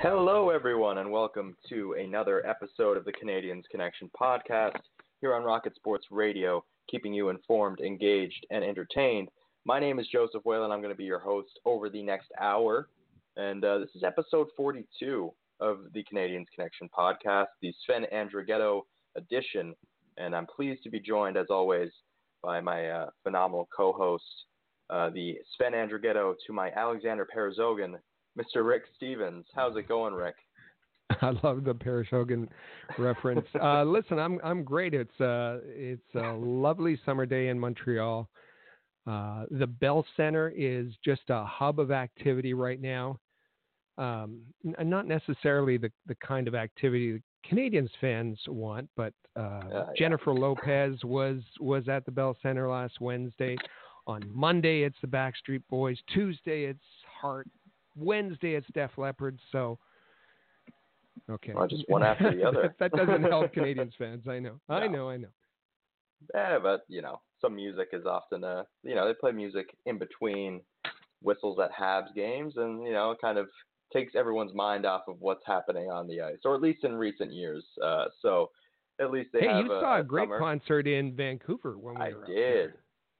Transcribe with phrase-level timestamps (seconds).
[0.00, 4.78] Hello, everyone, and welcome to another episode of the Canadiens Connection podcast
[5.22, 9.30] here on Rocket Sports Radio, keeping you informed, engaged, and entertained.
[9.64, 10.70] My name is Joseph Whalen.
[10.70, 12.88] I'm going to be your host over the next hour.
[13.38, 18.82] And uh, this is episode 42 of the Canadiens Connection podcast, the Sven Andrighetto
[19.16, 19.74] edition.
[20.18, 21.90] And I'm pleased to be joined, as always,
[22.42, 24.24] by my uh, phenomenal co host,
[24.90, 27.94] uh, the Sven Andrighetto to my Alexander Perezhogin,
[28.38, 28.66] Mr.
[28.66, 29.46] Rick Stevens.
[29.54, 30.36] How's it going, Rick?
[31.22, 32.48] I love the Perezhogin
[32.98, 33.46] reference.
[33.60, 34.94] Uh, listen, I'm I'm great.
[34.94, 38.28] It's uh it's a lovely summer day in Montreal.
[39.06, 43.20] Uh, the Bell Center is just a hub of activity right now.
[43.98, 49.40] Um, n- not necessarily the the kind of activity the Canadiens fans want, but uh,
[49.40, 50.40] uh, Jennifer yeah.
[50.40, 53.56] Lopez was was at the Bell Center last Wednesday.
[54.08, 55.98] On Monday, it's the Backstreet Boys.
[56.12, 56.78] Tuesday, it's
[57.20, 57.48] Heart.
[57.96, 59.38] Wednesday, it's Def Leppard.
[59.52, 59.78] So
[61.28, 61.52] Okay.
[61.54, 62.74] Well, just one after the other.
[62.80, 64.26] that doesn't help Canadiens fans.
[64.28, 64.60] I know.
[64.68, 64.74] No.
[64.74, 65.08] I know.
[65.10, 65.28] I know.
[66.34, 69.98] Yeah, but you know, some music is often uh, you know, they play music in
[69.98, 70.60] between
[71.22, 73.48] whistles at Habs games, and you know, it kind of
[73.92, 77.32] takes everyone's mind off of what's happening on the ice, or at least in recent
[77.32, 77.64] years.
[77.82, 78.50] Uh, so
[79.00, 79.66] at least they hey, have.
[79.66, 80.38] you a, saw a, a great summer.
[80.38, 82.72] concert in Vancouver when we I were did.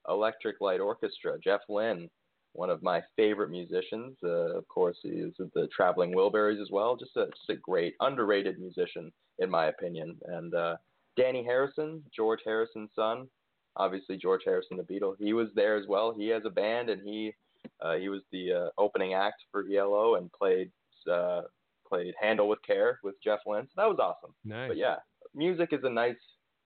[0.09, 2.09] Electric Light Orchestra, Jeff Lynne
[2.57, 4.17] one of my favorite musicians.
[4.25, 6.97] Uh, of course, he is the Traveling Wilburys as well.
[6.97, 10.17] Just a, just a great, underrated musician, in my opinion.
[10.27, 10.77] And uh,
[11.19, 13.29] Dhani Harrison, George Harrison's son,
[13.77, 16.15] obviously George Harrison, the Beatle, he was there as well.
[16.17, 17.33] He has a band, and he
[17.81, 20.71] uh, he was the uh, opening act for ELO and played
[21.11, 21.43] uh,
[21.89, 23.67] played Handle with Care with Jeff Lynne.
[23.67, 24.35] So that was awesome.
[24.45, 24.69] Nice.
[24.69, 24.97] But yeah,
[25.35, 26.17] music is a nice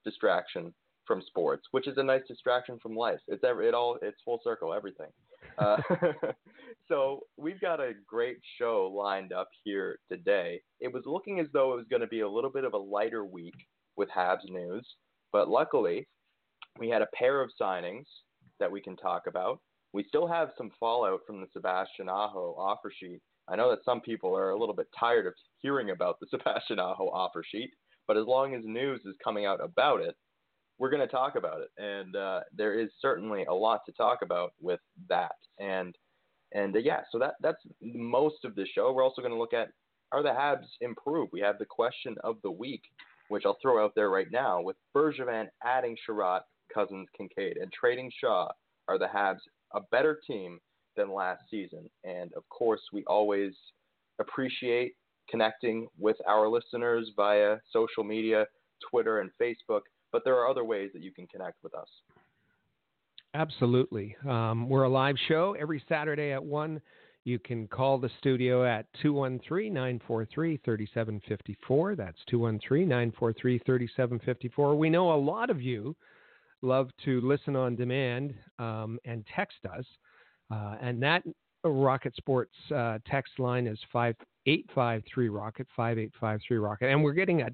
[0.05, 0.73] distraction
[1.07, 3.19] from sports, which is a nice distraction from life.
[3.29, 5.09] It's every, it all it's full circle, everything.
[5.59, 5.77] Uh,
[6.89, 10.61] so we've got a great show lined up here today.
[10.81, 12.79] It was looking as though it was going to be a little bit of a
[12.79, 13.55] lighter week
[13.97, 14.87] with Habs news,
[15.33, 16.07] but luckily
[16.79, 18.07] we had a pair of signings
[18.59, 19.61] that we can talk about.
[19.93, 23.21] We still have some fallout from the Sebastian Aho offer sheet.
[23.49, 26.79] I know that some people are a little bit tired of hearing about the Sebastian
[26.79, 27.71] Aho offer sheet,
[28.07, 30.15] but as long as news is coming out about it,
[30.81, 34.21] we're going to talk about it, and uh, there is certainly a lot to talk
[34.23, 34.81] about with
[35.11, 35.37] that.
[35.61, 35.95] And
[36.53, 38.91] and uh, yeah, so that that's most of the show.
[38.91, 39.69] We're also going to look at
[40.11, 41.31] are the Habs improved?
[41.33, 42.83] We have the question of the week,
[43.29, 44.61] which I'll throw out there right now.
[44.61, 46.41] With Bergevin adding Chiarot,
[46.73, 48.49] Cousins, Kincaid, and trading Shaw,
[48.89, 49.39] are the Habs
[49.75, 50.59] a better team
[50.97, 51.89] than last season?
[52.05, 53.53] And of course, we always
[54.19, 54.95] appreciate
[55.31, 58.47] connecting with our listeners via social media,
[58.91, 59.83] Twitter and Facebook
[60.13, 61.89] but there are other ways that you can connect with us.
[63.35, 64.17] Absolutely.
[64.29, 66.81] Um, we're a live show every Saturday at 1.
[67.25, 71.95] You can call the studio at 213 943 3754.
[71.95, 74.77] That's 213 943 3754.
[74.77, 75.95] We know a lot of you
[76.63, 79.85] love to listen on demand um, and text us.
[80.51, 81.23] Uh, and that
[81.63, 86.87] Rocket Sports uh, text line is 5853 Rocket, 5853 Rocket.
[86.91, 87.51] And we're getting a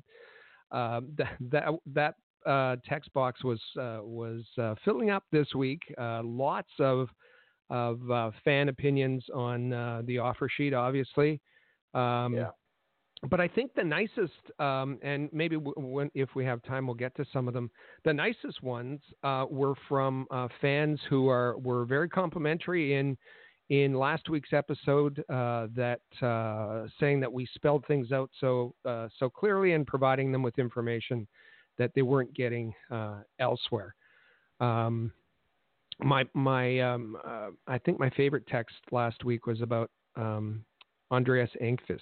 [0.72, 2.14] uh, that, that, that
[2.46, 5.82] uh, text box was uh, was uh, filling up this week.
[5.98, 7.08] Uh, lots of
[7.68, 11.40] of uh, fan opinions on uh, the offer sheet, obviously.
[11.94, 12.50] Um, yeah.
[13.30, 16.94] But I think the nicest, um, and maybe w- when, if we have time, we'll
[16.94, 17.70] get to some of them.
[18.04, 19.00] The nicest ones
[19.50, 20.26] were from
[20.60, 23.16] fans who are were very complimentary in
[23.70, 26.00] in last week's episode that
[27.00, 28.74] saying that we spelled things out so
[29.18, 31.26] so clearly and providing them with information
[31.78, 33.94] that they weren't getting uh, elsewhere.
[34.60, 35.12] Um,
[36.00, 40.64] my my um, uh, I think my favorite text last week was about um,
[41.10, 42.00] Andreas Engqvist.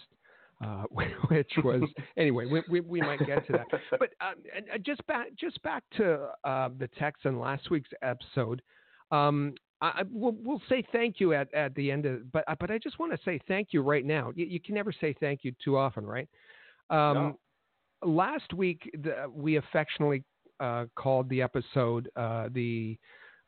[0.64, 0.84] Uh,
[1.28, 1.82] which was
[2.16, 2.46] anyway.
[2.46, 3.66] We, we, we, might get to that,
[3.98, 8.62] but uh, just back just back to uh, the text in last week's episode.
[9.10, 12.78] Um, I, we'll, we'll, say thank you at, at the end of, but but I
[12.78, 14.32] just want to say thank you right now.
[14.34, 16.28] You, you, can never say thank you too often, right?
[16.88, 17.38] Um, no
[18.04, 20.22] last week the, we affectionately
[20.60, 22.96] uh, called the episode uh, the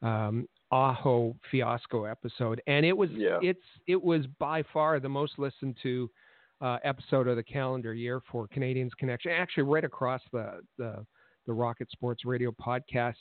[0.03, 3.39] um, Aho fiasco episode, and it was Yeah.
[3.43, 6.11] it's it was by far the most listened to
[6.61, 9.31] uh, episode of the calendar year for Canadiens Connection.
[9.31, 11.05] Actually, right across the the,
[11.47, 13.15] the Rocket Sports Radio podcast.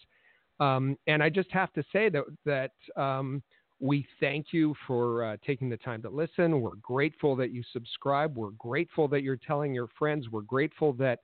[0.60, 2.72] Um, and I just have to say that that
[3.02, 3.44] um,
[3.80, 6.62] we thank you for uh, taking the time to listen.
[6.62, 8.38] We're grateful that you subscribe.
[8.38, 10.30] We're grateful that you're telling your friends.
[10.30, 11.20] We're grateful that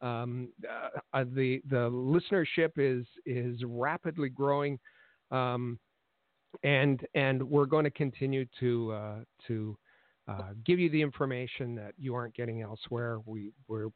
[0.00, 4.78] um, uh, uh, the the listenership is is rapidly growing,
[5.30, 5.78] um,
[6.62, 9.78] and and we're going to continue to uh, to
[10.28, 13.20] uh, give you the information that you aren't getting elsewhere.
[13.24, 13.88] We we're,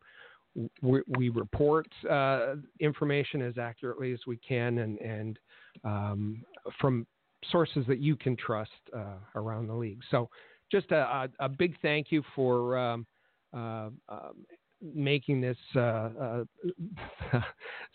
[0.83, 5.39] we we report uh, information as accurately as we can, and and
[5.85, 6.45] um,
[6.81, 7.07] from
[7.51, 10.01] sources that you can trust uh, around the league.
[10.11, 10.29] So,
[10.71, 13.07] just a, a, a big thank you for um,
[13.55, 14.45] uh, um,
[14.83, 16.45] making this uh, uh,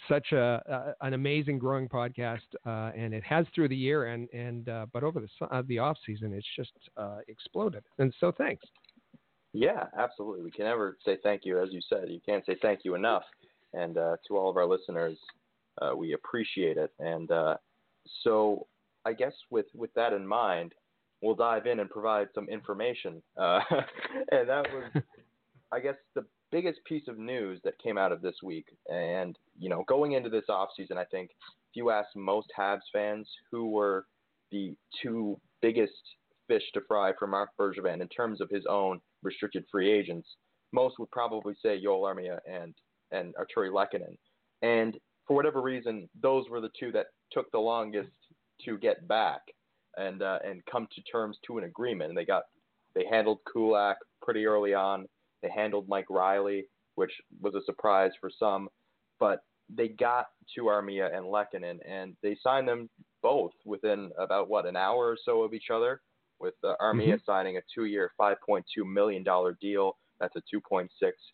[0.09, 5.03] such a, an amazing growing podcast, and it has through the year, and and but
[5.03, 6.71] over the the off season, it's just
[7.27, 7.83] exploded.
[7.99, 8.65] And so, thanks.
[9.53, 10.43] Yeah, absolutely.
[10.43, 12.09] We can never say thank you, as you said.
[12.09, 13.23] You can't say thank you enough.
[13.73, 15.17] And uh, to all of our listeners,
[15.81, 16.91] uh, we appreciate it.
[16.99, 17.57] And uh,
[18.23, 18.67] so,
[19.05, 20.73] I guess with with that in mind,
[21.21, 23.21] we'll dive in and provide some information.
[23.37, 23.59] Uh,
[24.31, 25.03] and that was,
[25.71, 28.67] I guess, the biggest piece of news that came out of this week.
[28.89, 31.31] And you know, going into this off season, I think
[31.71, 34.05] if you ask most Habs fans who were
[34.51, 35.93] the two biggest
[36.47, 40.27] fish to fry for Marc Bergevin in terms of his own restricted free agents,
[40.71, 42.73] most would probably say Joel Armia and
[43.11, 44.17] and Artturi Lehkonen.
[44.61, 44.97] And
[45.27, 48.09] for whatever reason, those were the two that took the longest
[48.65, 49.41] to get back
[49.97, 52.09] and uh, and come to terms to an agreement.
[52.09, 52.43] And they got
[52.95, 55.07] they handled Kulak pretty early on.
[55.41, 56.65] They handled Mike Reilly,
[56.95, 57.11] which
[57.41, 58.69] was a surprise for some,
[59.19, 59.43] but
[59.73, 62.89] they got to Armia and Lehkonen, and they signed them
[63.21, 66.01] both within about what an hour or so of each other.
[66.39, 67.25] With uh, Armia Mhm.
[67.25, 70.89] signing a two-year, 5.2 million dollar deal, that's a 2.6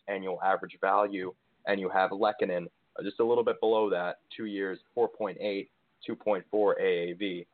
[0.08, 1.34] annual average value,
[1.66, 2.66] and you have Lehkonen
[2.98, 5.68] uh, just a little bit below that, two years, 4.8,
[6.08, 7.46] 2.4 AAV.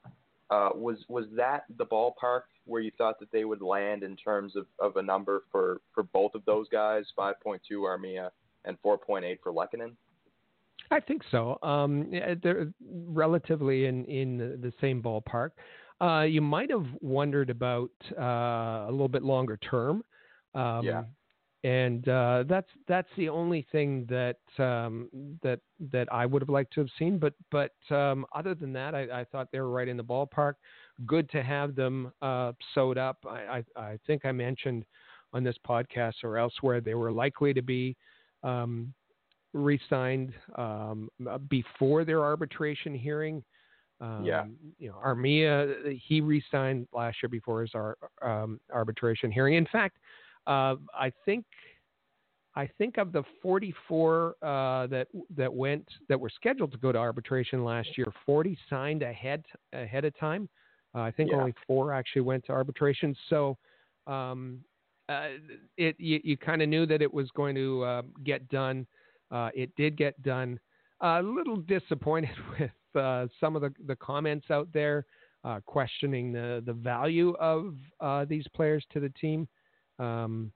[0.49, 4.55] Uh, was was that the ballpark where you thought that they would land in terms
[4.55, 8.31] of, of a number for, for both of those guys, 5.2 Armia
[8.65, 9.93] and 4.8 for Lehkonen?
[10.91, 11.59] I think so.
[11.63, 12.13] Um,
[12.43, 15.51] they're relatively in in the, the same ballpark.
[16.01, 20.05] Uh, you might have wondered about uh, a little bit longer term.
[20.55, 21.05] Um, Yeah.
[21.67, 25.09] And uh, that's that's the only thing that um,
[25.43, 25.59] that
[25.93, 27.19] that I would have liked to have seen.
[27.19, 30.55] But but um, other than that, I, I thought they were right in the ballpark.
[31.07, 33.19] Good to have them uh, sewed up.
[33.29, 34.85] I, I, I think I mentioned
[35.33, 37.97] on this podcast or elsewhere they were likely to be
[38.45, 38.95] um,
[39.53, 41.11] re-signed um,
[41.49, 43.43] before their arbitration hearing.
[44.01, 44.45] Um, Yeah.
[44.79, 49.55] You know, Armia, he re-signed last year before his ar- um, arbitration hearing.
[49.55, 49.97] In fact,
[50.47, 51.45] uh, I think
[52.55, 56.99] I think of the 44 uh, that that went that were scheduled to go to
[56.99, 60.49] arbitration last year, 40 signed ahead ahead of time.
[60.95, 61.39] Uh, I think Yeah.
[61.39, 63.15] only four actually went to arbitration.
[63.29, 63.59] So
[64.07, 64.61] um,
[65.09, 65.29] uh,
[65.77, 68.87] it you, you kind of knew that it was going to uh, get done.
[69.31, 70.59] Uh, it did get done.
[71.01, 75.05] a little disappointed with uh, some of the, the comments out there
[75.45, 79.47] uh, questioning the, the value of uh, these players to the team.
[79.99, 80.53] Um,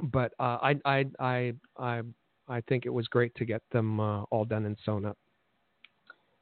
[0.00, 2.02] but uh, I, I, I, I,
[2.48, 5.18] I think it was great to get them uh, all done and sewn up.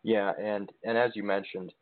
[0.03, 1.73] Yeah, and and as you mentioned,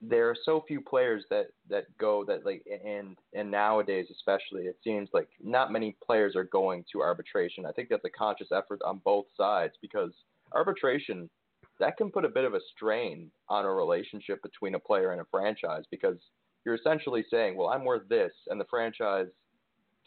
[0.00, 4.76] there are so few players that that go that like and and nowadays especially it
[4.82, 7.64] seems like not many players are going to arbitration.
[7.64, 10.10] I think that's a conscious effort on both sides because
[10.52, 11.30] arbitration
[11.78, 15.20] that can put a bit of a strain on a relationship between a player and
[15.20, 16.16] a franchise because
[16.64, 19.28] you're essentially saying, well, I'm worth this, and the franchise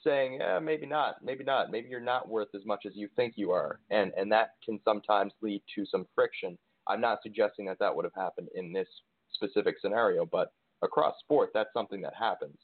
[0.03, 3.33] saying, yeah, maybe not, maybe not, maybe you're not worth as much as you think
[3.35, 6.57] you are, and and that can sometimes lead to some friction.
[6.87, 8.87] I'm not suggesting that that would have happened in this
[9.33, 10.51] specific scenario, but
[10.81, 12.57] across sport, that's something that happens.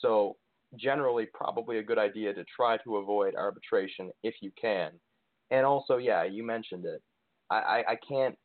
[0.00, 0.36] So
[0.76, 4.92] generally, probably a good idea to try to avoid arbitration if you can.
[5.50, 7.02] And also, yeah, you mentioned it.
[7.50, 8.36] I, I, I can't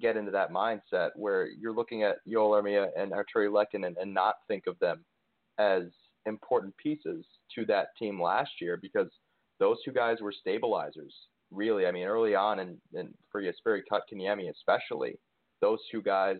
[0.00, 4.36] get into that mindset where you're looking at Joel Armia and Artturi Lehkonen and not
[4.46, 5.04] think of them
[5.58, 5.84] as
[6.28, 9.08] important pieces to that team last year because
[9.58, 11.14] those two guys were stabilizers.
[11.50, 15.18] Really, I mean, early on, and, and for Jesperi Kotkaniemi especially,
[15.60, 16.36] those two guys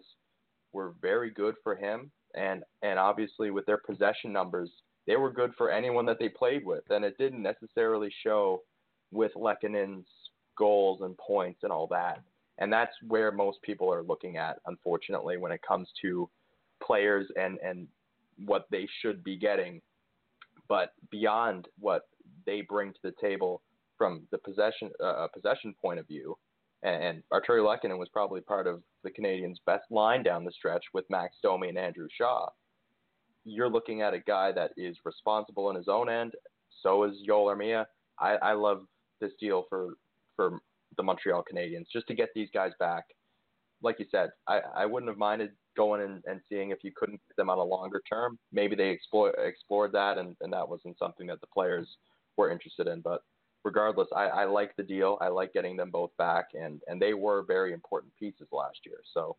[0.72, 4.70] were very good for him, and and obviously with their possession numbers,
[5.06, 8.62] they were good for anyone that they played with, and it didn't necessarily show
[9.10, 10.06] with Lehkonen's
[10.58, 12.20] goals and points and all that.
[12.58, 16.28] and that's where most people are looking at, unfortunately, when it comes to
[16.82, 17.88] players and and
[18.44, 19.80] what they should be getting.
[20.68, 22.02] But beyond what
[22.46, 23.62] they bring to the table
[23.96, 26.36] from the possession uh, possession point of view,
[26.82, 30.84] and, and Artturi Lehkonen was probably part of the Canadiens' best line down the stretch
[30.92, 32.48] with Max Domi and Andrew Shaw.
[33.44, 36.32] You're looking at a guy that is responsible in his own end.
[36.82, 37.86] So is Joel Armia.
[38.20, 38.82] I, I love
[39.20, 39.94] this deal for
[40.36, 40.60] for
[40.96, 43.04] the Montreal Canadiens just to get these guys back.
[43.82, 47.20] Like you said, I, I wouldn't have minded going and, and seeing if you couldn't
[47.28, 48.38] get them on a longer term.
[48.52, 51.88] Maybe they explore, explored that and, and that wasn't something that the players
[52.36, 53.00] were interested in.
[53.00, 53.22] But
[53.64, 55.16] regardless, I, I like the deal.
[55.22, 58.98] I like getting them both back, and, and they were very important pieces last year.
[59.14, 59.36] So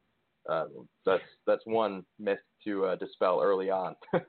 [0.49, 0.65] uh,
[1.05, 3.95] that's that's one myth to uh, dispel early on.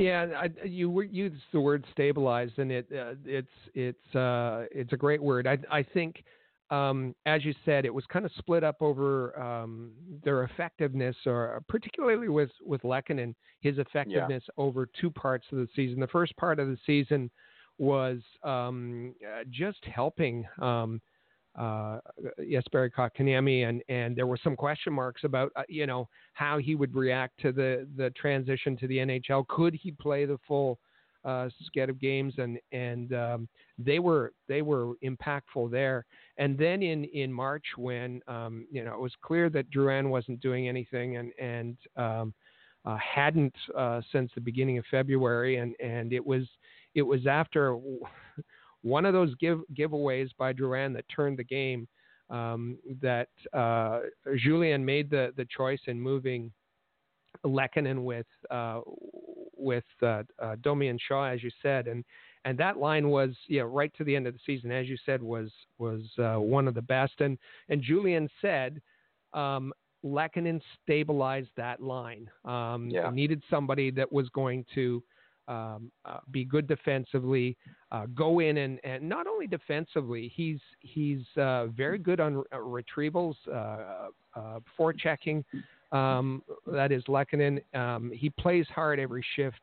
[0.00, 4.96] Yeah, I, you used the word stabilized, and it uh, it's it's uh, it's a
[4.96, 5.46] great word.
[5.46, 6.24] I I think,
[6.70, 9.90] um, as you said, it was kind of split up over um,
[10.22, 14.62] their effectiveness, or particularly with with Lehkonen, his effectiveness yeah.
[14.64, 15.98] over two parts of the season.
[16.00, 17.30] The first part of the season
[17.78, 21.00] was um, uh, just helping um,
[21.58, 21.98] uh,
[22.40, 26.76] Jesperi Kotkaniemi, and and there were some question marks about uh, you know how he
[26.76, 29.46] would react to the the transition to the NHL.
[29.48, 30.78] Could he play the full
[31.24, 32.34] uh, set of games?
[32.38, 33.48] And and um,
[33.78, 36.04] they were they were impactful there.
[36.38, 40.40] And then in in March, when um, you know it was clear that Drouin wasn't
[40.40, 42.34] doing anything, and and um,
[42.84, 46.44] uh, hadn't uh, since the beginning of February, and and it was
[46.94, 47.78] it was after
[48.82, 51.86] one of those give giveaways by Drouin that turned the game.
[52.30, 54.02] Um, that uh,
[54.36, 56.52] Julien made the the choice in moving
[57.44, 58.80] Lehkonen with uh,
[59.60, 62.04] with uh, uh, Domi and Shaw, as you said, and
[62.44, 65.22] and that line was yeah right to the end of the season, as you said,
[65.22, 67.20] was was uh, one of the best.
[67.20, 67.38] And
[67.68, 68.80] and Julien said.
[69.32, 69.72] Um,
[70.82, 72.30] stabilized that line.
[72.46, 73.10] Um, yeah.
[73.10, 75.02] Needed somebody that was going to
[75.50, 77.56] um, uh, be good defensively,
[77.90, 82.56] uh, go in and, and not only defensively, he's he's uh, very good on uh,
[82.56, 85.44] retrievals, uh, uh, forechecking.
[85.92, 87.62] Um, that is Lehkonen.
[87.74, 89.60] Um, he plays hard every shift,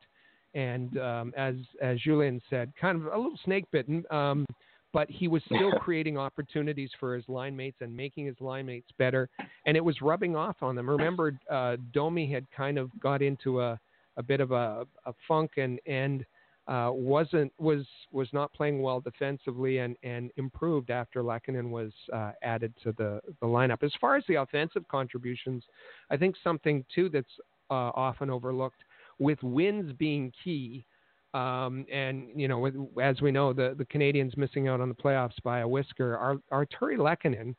[0.53, 4.03] and um, as as Julien said, kind of a little snake bitten.
[4.11, 4.45] Um,
[4.93, 8.89] but he was still creating opportunities for his line mates and making his line mates
[8.97, 9.29] better,
[9.65, 10.89] and it was rubbing off on them.
[10.89, 13.79] Remember, uh, Domi had kind of got into a
[14.17, 16.25] a bit of a, a funk and and
[16.67, 22.31] uh, wasn't was was not playing well defensively and and improved after Lehkonen was uh,
[22.43, 23.83] added to the the lineup.
[23.83, 25.63] As far as the offensive contributions,
[26.11, 28.83] I think something too that's uh, often overlooked
[29.19, 30.85] with wins being key.
[31.33, 35.41] Um, and you know, as we know, the the Canadiens missing out on the playoffs
[35.43, 36.17] by a whisker.
[36.17, 37.55] Our Artturi Lehkonen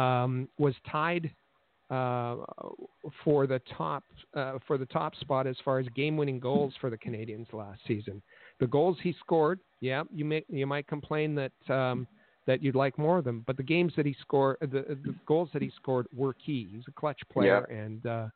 [0.00, 1.30] um, was tied
[1.90, 2.36] uh,
[3.24, 4.04] for the top
[4.34, 8.22] uh, for the top spot as far as game-winning goals for the Canadiens last season.
[8.60, 12.06] The goals he scored, yeah, you may you might complain that um,
[12.46, 14.66] that you'd like more of them, but the games that he scored, the,
[15.04, 16.68] the goals that he scored were key.
[16.72, 17.76] He's a clutch player, yeah.
[17.76, 18.26] and uh,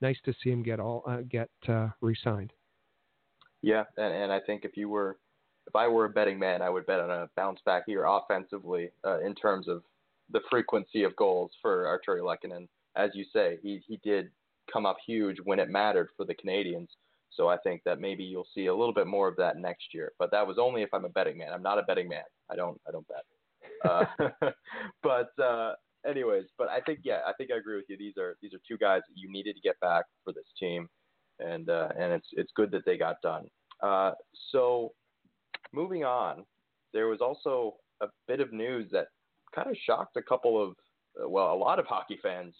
[0.00, 2.52] nice to see him get all uh, get uh, re-signed.
[3.62, 5.18] Yeah, and, and I think if you were
[5.66, 8.90] if I were a betting man, I would bet on a bounce back here offensively
[9.04, 9.82] uh, in terms of
[10.32, 14.30] the frequency of goals for Artturi Lehkonen as you say, he he did
[14.72, 16.88] come up huge when it mattered for the Canadiens.
[17.30, 20.12] So I think that maybe you'll see a little bit more of that next year.
[20.18, 21.52] But that was only if I'm a betting man.
[21.52, 22.24] I'm not a betting man.
[22.50, 23.24] I don't I don't bet.
[23.84, 24.50] Uh,
[25.02, 25.74] but uh,
[26.06, 27.96] anyways, but I think yeah, I think I agree with you.
[27.96, 30.88] These are these are two guys that you needed to get back for this team,
[31.38, 33.46] and uh, and it's it's good that they got done.
[33.82, 34.12] Uh,
[34.50, 34.92] so
[35.72, 36.44] moving on,
[36.92, 39.06] there was also a bit of news that
[39.54, 40.74] kind of shocked a couple of
[41.28, 42.54] well a lot of hockey fans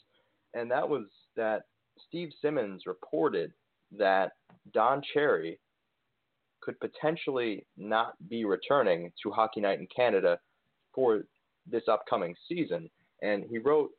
[0.55, 1.05] and that was
[1.37, 1.63] that
[2.09, 3.53] Steve Simmons reported
[3.97, 4.33] that
[4.73, 5.59] Don Cherry
[6.61, 10.39] could potentially not be returning to Hockey Night in Canada
[10.95, 11.23] for
[11.67, 12.91] this upcoming season.
[13.23, 13.91] And he wrote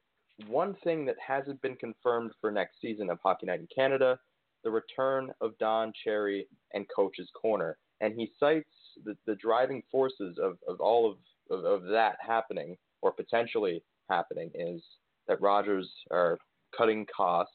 [0.47, 4.19] one thing that hasn't been confirmed for next season of Hockey Night in Canada
[4.63, 7.77] the return of Don Cherry and Coach's Corner.
[7.99, 8.69] And he cites
[9.03, 11.17] the, the driving forces of, of all of,
[11.57, 14.81] of, of that happening or potentially happening is
[15.27, 16.37] that Rogers are
[16.77, 17.53] cutting costs,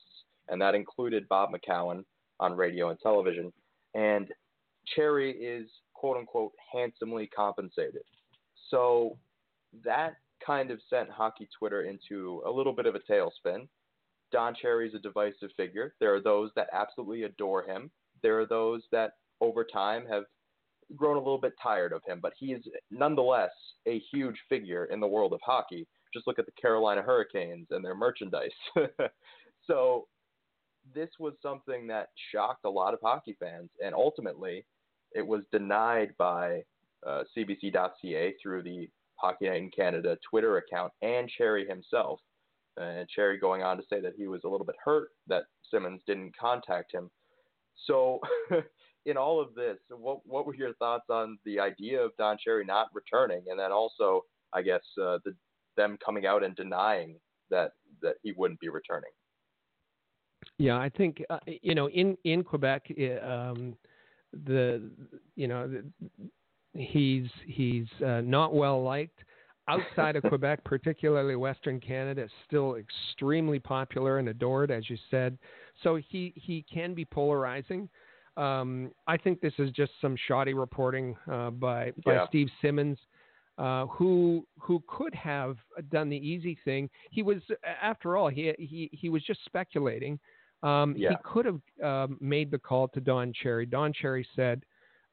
[0.48, 2.04] and that included Bob McCown
[2.40, 3.52] on radio and television.
[3.94, 4.28] And
[4.94, 8.02] Cherry is quote unquote handsomely compensated.
[8.70, 9.16] So
[9.84, 13.68] that kind of sent hockey Twitter into a little bit of a tailspin.
[14.32, 15.94] Don Cherry is a divisive figure.
[16.00, 17.90] There are those that absolutely adore him.
[18.22, 20.24] There are those that over time have
[20.94, 23.50] grown a little bit tired of him, but he is nonetheless
[23.86, 27.84] a huge figure in the world of hockey just look at the Carolina Hurricanes and
[27.84, 28.50] their merchandise.
[29.66, 30.06] so
[30.94, 34.64] this was something that shocked a lot of hockey fans, and ultimately,
[35.12, 36.62] it was denied by
[37.06, 42.20] uh, CBC.ca through the Hockey Night in Canada Twitter account and Cherry himself.
[42.76, 46.02] And Cherry going on to say that he was a little bit hurt that Simmons
[46.06, 47.10] didn't contact him.
[47.86, 48.20] So,
[49.06, 52.64] in all of this, what what were your thoughts on the idea of Don Cherry
[52.64, 55.34] not returning, and then also, I guess, uh, the
[55.76, 57.16] them coming out and denying
[57.50, 59.10] that that he wouldn't be returning?
[60.58, 62.86] Yeah, I think uh, you know in in Quebec,
[63.22, 63.76] um,
[64.44, 64.90] the
[65.34, 65.84] you know the,
[66.74, 69.18] he's he's uh, not well liked
[69.68, 75.36] outside of Quebec, particularly Western Canada, still extremely popular and adored, as you said.
[75.82, 77.88] So he he can be polarizing.
[78.36, 82.26] Um, I think this is just some shoddy reporting uh, by by yeah.
[82.28, 82.98] Steve Simmons,
[83.58, 85.56] uh, who who could have
[85.90, 86.88] done the easy thing.
[87.10, 87.38] He was,
[87.82, 90.18] after all, he he he was just speculating.
[90.66, 91.10] Um, yeah.
[91.10, 93.66] He could have um, made the call to Don Cherry.
[93.66, 94.64] Don Cherry said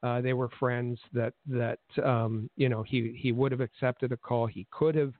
[0.02, 0.98] uh, they were friends.
[1.12, 4.46] That that um, you know he he would have accepted a call.
[4.46, 5.12] He could have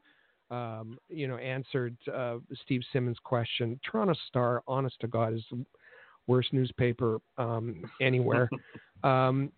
[0.50, 3.78] um, you know answered uh, Steve Simmons' question.
[3.88, 5.64] Toronto Star, honest to God, is the
[6.26, 8.48] worst newspaper um, anywhere.
[9.02, 9.52] Um,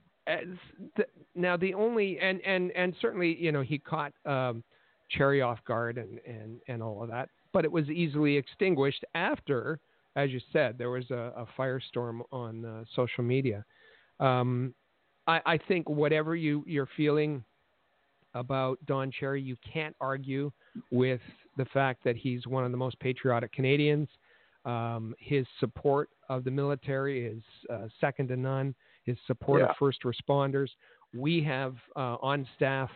[0.96, 4.64] th- now the only and and and certainly you know he caught um,
[5.08, 9.78] Cherry off guard and and and all of that, but it was easily extinguished after,
[10.16, 13.64] as you said, there was a, a firestorm on uh, social media.
[14.18, 14.74] Um,
[15.26, 17.44] I, I think whatever you you're feeling
[18.34, 20.50] about Don Cherry, you can't argue
[20.90, 21.20] with
[21.56, 24.08] the fact that he's one of the most patriotic Canadians.
[24.64, 27.42] Um, his support of the military is
[27.72, 28.74] uh, second to none.
[29.04, 29.68] His support yeah.
[29.68, 30.68] of first responders.
[31.14, 32.90] We have uh, on staff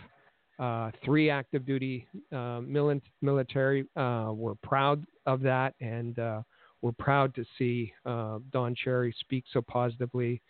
[0.58, 2.60] uh, three active duty uh,
[3.22, 3.86] military.
[3.96, 6.42] Uh, we're proud of that, and uh,
[6.82, 10.40] we're proud to see Don Cherry speak so positively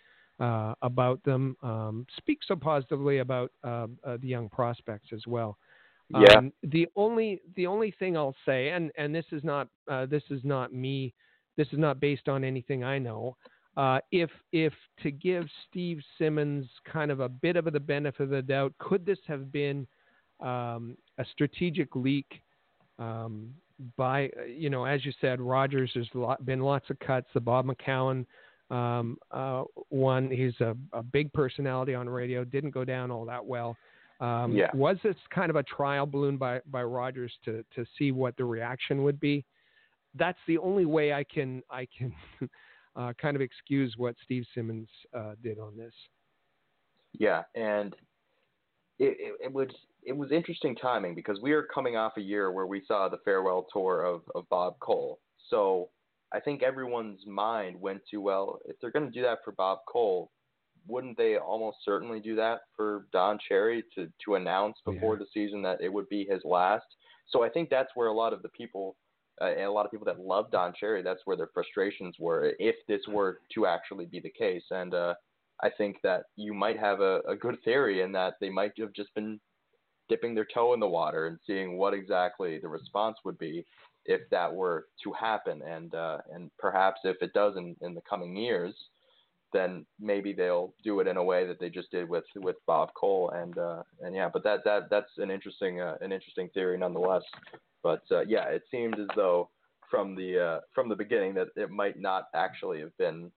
[0.40, 1.56] uh, about them.
[1.62, 5.58] Um, speak so positively about uh, uh, the young prospects as well.
[6.08, 6.38] Yeah.
[6.38, 10.24] Um, the only the only thing I'll say, and and this is not uh, this
[10.30, 11.14] is not me,
[11.56, 13.36] this is not based on anything I know.
[13.76, 18.30] Uh, if if to give Steve Simmons kind of a bit of the benefit of
[18.30, 19.86] the doubt, could this have been
[20.40, 22.42] um, a strategic leak
[22.98, 23.50] um,
[23.96, 25.90] by you know as you said, Rogers?
[25.94, 27.28] There's lot, been lots of cuts.
[27.34, 28.24] The Bob McCown
[28.70, 32.44] um, uh, one, he's a, a, big personality on radio.
[32.44, 33.76] Didn't go down all that well.
[34.20, 34.70] Um, yeah.
[34.74, 38.44] Was this kind of a trial balloon by by Rogers to to see what the
[38.44, 39.44] reaction would be?
[40.14, 42.14] That's the only way I can I can
[42.96, 45.94] uh, kind of excuse what Steve Simmons uh, did on this.
[47.18, 47.94] Yeah, and
[49.00, 49.68] it, it, it was
[50.02, 53.18] it was interesting timing because we are coming off a year where we saw the
[53.24, 55.18] farewell tour of, of Bob Cole.
[55.48, 55.90] So
[56.32, 59.78] I think everyone's mind went to, well, if they're going to do that for Bob
[59.88, 60.30] Cole,
[60.86, 65.20] wouldn't they almost certainly do that for Don Cherry to, to announce before yeah.
[65.20, 66.86] the season that it would be his last?
[67.28, 68.96] So I think that's where a lot of the people,
[69.40, 72.54] uh, and a lot of people that love Don Cherry, that's where their frustrations were
[72.58, 74.64] if this were to actually be the case.
[74.70, 75.14] And uh,
[75.62, 78.92] I think that you might have a, a good theory in that they might have
[78.94, 79.38] just been
[80.10, 83.64] dipping their toe in the water and seeing what exactly the response would be
[84.04, 88.00] if that were to happen, and uh, and perhaps if it does in, in the
[88.08, 88.74] coming years,
[89.52, 92.90] then maybe they'll do it in a way that they just did with with Bob
[92.94, 96.76] Cole, and uh, and yeah, but that that that's an interesting uh, an interesting theory
[96.76, 97.22] nonetheless.
[97.82, 99.48] But uh, yeah, it seemed as though
[99.90, 103.30] from the uh, from the beginning that it might not actually have been.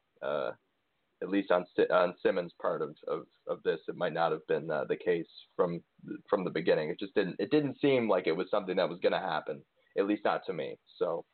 [1.24, 4.70] At least on on Simmons' part of, of, of this, it might not have been
[4.70, 5.82] uh, the case from
[6.30, 6.90] from the beginning.
[6.90, 9.64] It just didn't it didn't seem like it was something that was going to happen
[9.98, 10.76] at least not to me.
[10.98, 11.26] So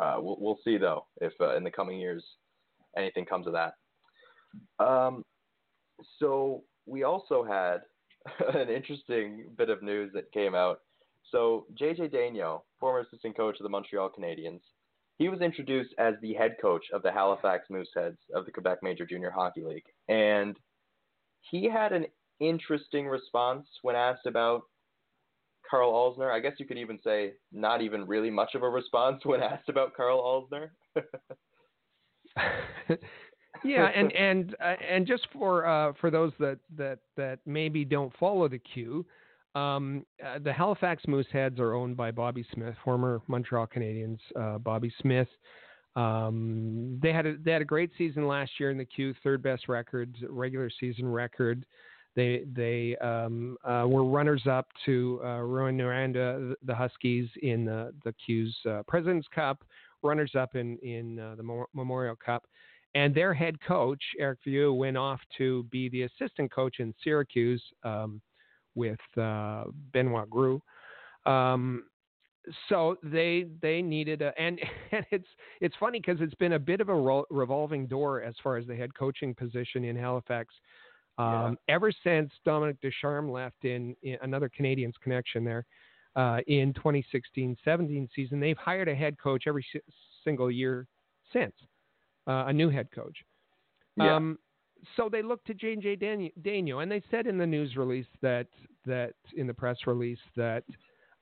[0.00, 2.24] uh, we'll, we'll see though if uh, in the coming years
[2.96, 3.74] anything comes of that.
[4.78, 5.24] Um,
[6.18, 7.78] so we also had
[8.54, 10.78] an interesting bit of news that came out.
[11.30, 14.60] So JJ Daigneault, former assistant coach of the Montreal Canadiens,
[15.20, 19.04] he was introduced as the head coach of the Halifax Mooseheads of the Quebec Major
[19.04, 20.56] Junior Hockey League, and
[21.42, 22.06] he had an
[22.40, 24.62] interesting response when asked about
[25.70, 26.32] Carl Alzner.
[26.32, 29.68] I guess you could even say not even really much of a response when asked
[29.68, 30.70] about Carl Alzner.
[33.62, 38.16] yeah, and and uh, and just for uh, for those that that that maybe don't
[38.18, 39.04] follow the queue,
[39.54, 44.18] um, uh, the Halifax Mooseheads are owned by Bobby Smith, former Montreal Canadiens.
[44.38, 45.28] Uh, Bobby Smith.
[45.96, 49.42] Um, they had a, they had a great season last year in the queue, third
[49.42, 51.66] best record, regular season record.
[52.14, 58.14] They they um, uh, were runners up to uh, Rouyn-Noranda, the Huskies in the the
[58.24, 59.64] Q's uh, President's Cup,
[60.02, 62.46] runners up in in uh, the Memorial Cup,
[62.94, 67.62] and their head coach Eric Veilleux went off to be the assistant coach in Syracuse
[67.84, 68.20] um,
[68.74, 70.60] with uh, Benoit Groulx.
[71.26, 71.84] Um,
[72.68, 74.58] so they they needed a and
[74.92, 75.28] and it's
[75.60, 78.66] it's funny because it's been a bit of a ro- revolving door as far as
[78.66, 80.54] the head coaching position in Halifax.
[81.18, 81.74] Um, yeah.
[81.74, 85.66] Ever since Dominique Ducharme left in, in another Canadiens connection there
[86.16, 89.82] uh, in 2016-17 season, they've hired a head coach every si-
[90.24, 90.86] single year
[91.30, 91.52] since,
[92.26, 93.18] uh, a new head coach.
[93.96, 94.16] Yeah.
[94.16, 94.38] Um,
[94.96, 95.96] so they looked to J.J.
[96.42, 98.46] Daigneault, and they said in the news release that
[98.86, 100.64] that in the press release that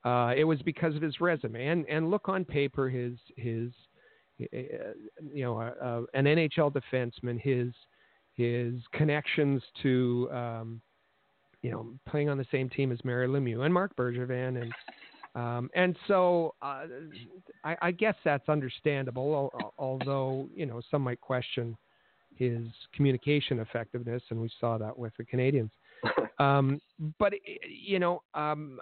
[0.05, 3.71] uh, it was because of his resume, and and look on paper his his
[4.41, 4.57] uh,
[5.33, 7.73] you know uh, uh an NHL defenseman, his
[8.33, 10.81] his connections to um,
[11.61, 14.73] you know playing on the same team as Mario Lemieux and Marc Bergevin, and
[15.35, 16.85] um, and so uh,
[17.63, 19.51] I, I, guess that's understandable.
[19.77, 21.77] Although you know some might question
[22.39, 25.69] his communication effectiveness, and we saw that with the Canadiens.
[26.39, 26.79] Um,
[27.19, 27.33] but
[27.67, 28.79] you know, um,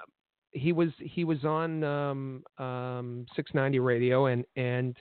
[0.51, 4.95] he was he was on um, um, 690 radio and and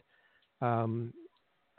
[0.62, 1.12] um,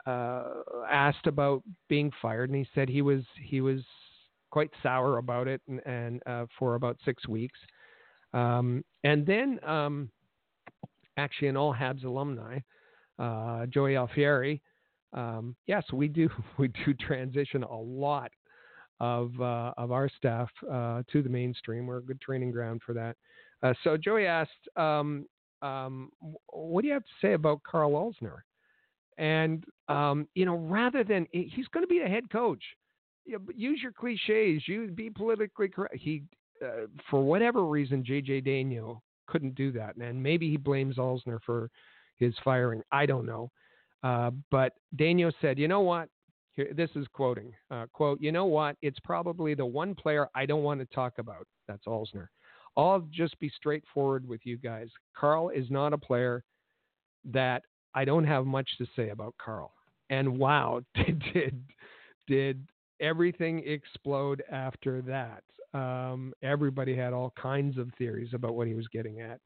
[0.06, 0.44] uh,
[0.88, 3.80] asked about being fired, and he said he was he was
[4.50, 7.58] quite sour about it, and, and uh, for about six weeks,
[8.32, 10.10] um, and then um,
[11.16, 12.60] actually an All Habs alumni,
[13.18, 14.62] uh, Joey Alfieri.
[15.12, 18.30] Um, yes, we do we do transition a lot
[19.00, 21.86] of uh, of our staff uh, to the mainstream.
[21.86, 23.16] We're a good training ground for that.
[23.62, 25.26] Uh, so Joey asked, um,
[25.62, 26.10] um,
[26.52, 28.38] "What do you have to say about Carl Alzner?"
[29.18, 32.62] And um, you know, rather than he's going to be a head coach,
[33.24, 35.96] you know, use your cliches, you be politically correct.
[35.96, 36.22] He,
[36.64, 41.70] uh, for whatever reason, JJ Daigneault couldn't do that, and maybe he blames Alzner for
[42.16, 42.82] his firing.
[42.92, 43.50] I don't know,
[44.02, 46.08] uh, but Daigneault said, "You know what?
[46.54, 47.52] Here, this is quoting.
[47.70, 48.76] Uh, quote, you know what?
[48.82, 51.46] It's probably the one player I don't want to talk about.
[51.68, 52.26] That's Alzner.
[52.76, 54.88] I'll just be straightforward with you guys.
[55.16, 56.42] Carl is not a player
[57.24, 57.62] that
[57.94, 59.72] I don't have much to say about Carl.
[60.10, 61.64] And wow, did did,
[62.26, 62.68] did
[63.00, 65.42] everything explode after that?
[65.78, 69.40] Um, everybody had all kinds of theories about what he was getting at.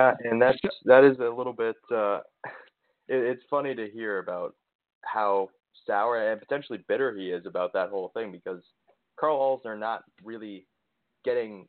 [0.00, 1.76] Yeah, and that's that is a little bit.
[1.92, 2.20] Uh,
[3.08, 4.54] it, it's funny to hear about
[5.02, 5.50] how
[5.86, 8.62] sour and potentially bitter he is about that whole thing because
[9.18, 10.66] Carl Alzner not really
[11.24, 11.66] getting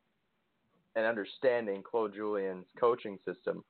[0.96, 3.64] and understanding Claude Julien's coaching system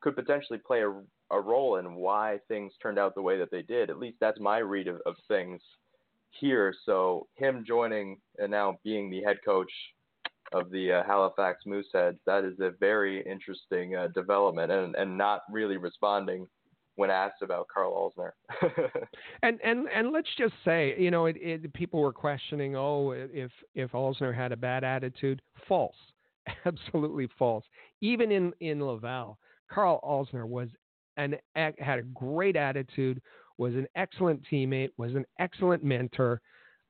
[0.00, 0.90] could potentially play a,
[1.30, 3.90] a role in why things turned out the way that they did.
[3.90, 5.60] At least that's my read of, of things
[6.30, 6.74] here.
[6.86, 9.70] So him joining and now being the head coach
[10.52, 15.42] of the uh, Halifax Mooseheads, that is a very interesting uh, development and, and not
[15.50, 16.46] really responding
[16.96, 18.30] when asked about Carl Alzner.
[19.42, 23.50] and and and let's just say, you know, it, it, people were questioning, oh, if
[23.74, 25.96] if Alzner had a bad attitude, false,
[26.64, 27.64] absolutely false.
[28.00, 29.38] Even in in Laval,
[29.70, 30.68] Carl Alzner was
[31.16, 33.20] an had a great attitude,
[33.58, 36.40] was an excellent teammate, was an excellent mentor.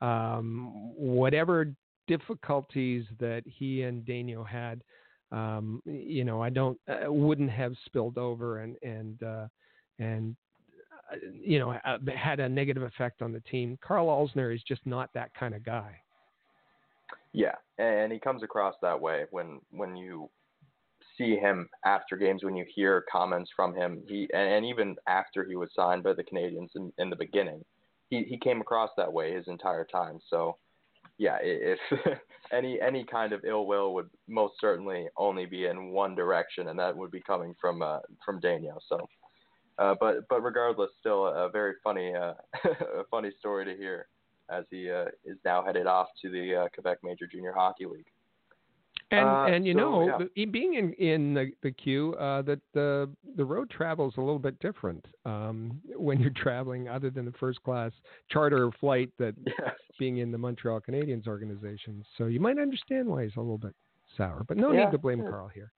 [0.03, 1.75] Um, whatever
[2.07, 4.83] difficulties that he and Daigneault had,
[5.33, 9.47] um, you know, I don't uh, wouldn't have spilled over and and uh,
[9.99, 10.37] and
[11.13, 13.79] uh, you know uh, had a negative effect on the team.
[13.83, 15.97] Carl Alzner is just not that kind of guy.
[17.33, 20.31] Yeah, and he comes across that way when when you
[21.19, 24.03] see him after games, when you hear comments from him.
[24.07, 27.65] He and, and even after he was signed by the Canadiens in, in the beginning,
[28.11, 30.19] he he came across that way his entire time.
[30.29, 30.57] So
[31.19, 31.79] yeah, if
[32.53, 36.79] any any kind of ill will would most certainly only be in one direction, and
[36.79, 38.81] that would be coming from uh, from Daigneault.
[38.89, 39.07] So
[39.79, 44.07] uh, but but regardless, still a very funny uh, a funny story to hear
[44.51, 48.07] as he uh, is now headed off to the uh, Quebec Major Junior Hockey League.
[49.13, 50.45] And uh, and you so, know, yeah.
[50.47, 54.41] being in in the the Q, uh, that the the road travel is a little
[54.41, 57.93] bit different um, when you're traveling, other than the first class
[58.31, 59.75] charter flight that yes.
[59.99, 62.05] being in the Montreal Canadiens organization.
[62.19, 63.75] So you might understand why he's a little bit
[64.17, 64.87] sour, but no yeah.
[64.87, 65.71] need to blame Carl here.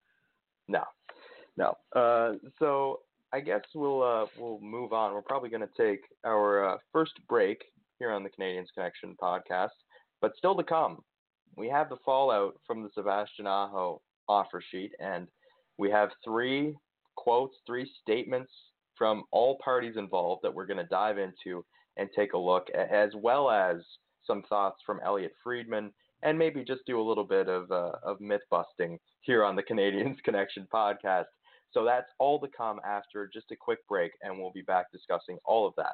[0.67, 0.83] No,
[1.55, 1.77] no.
[1.95, 5.13] Uh, so I guess we'll uh, we'll move on.
[5.13, 7.65] We're probably going to take our uh, first break
[7.99, 9.69] here on the Canadiens Connection podcast,
[10.19, 11.03] but still to come,
[11.55, 15.27] we have the fallout from the Sebastian Aho offer sheet, and
[15.77, 16.75] we have three
[17.15, 18.51] quotes, three statements
[18.97, 21.65] from all parties involved that we're going to dive into
[21.97, 23.77] and take a look, as well as
[24.25, 25.91] some thoughts from Elliotte Friedman,
[26.23, 29.63] and maybe just do a little bit of, uh, of myth busting here on the
[29.63, 31.25] Canadiens Connection podcast.
[31.71, 35.37] So that's all to come after just a quick break, and we'll be back discussing
[35.45, 35.93] all of that.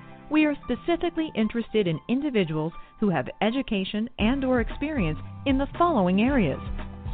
[0.31, 6.21] We are specifically interested in individuals who have education and or experience in the following
[6.21, 6.61] areas: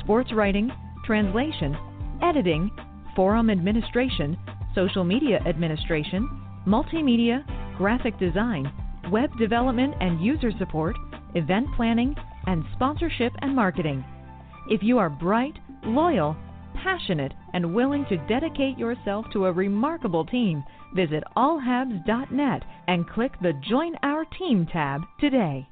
[0.01, 0.71] sports writing,
[1.03, 1.75] translation,
[2.21, 2.69] editing,
[3.15, 4.37] forum administration,
[4.75, 6.29] social media administration,
[6.67, 7.43] multimedia,
[7.75, 8.71] graphic design,
[9.09, 10.95] web development and user support,
[11.33, 14.05] event planning, and sponsorship and marketing.
[14.69, 16.37] If you are bright, loyal,
[16.83, 20.63] passionate, and willing to dedicate yourself to a remarkable team,
[20.95, 25.67] visit allhabs.net and click the Join Our Team tab today.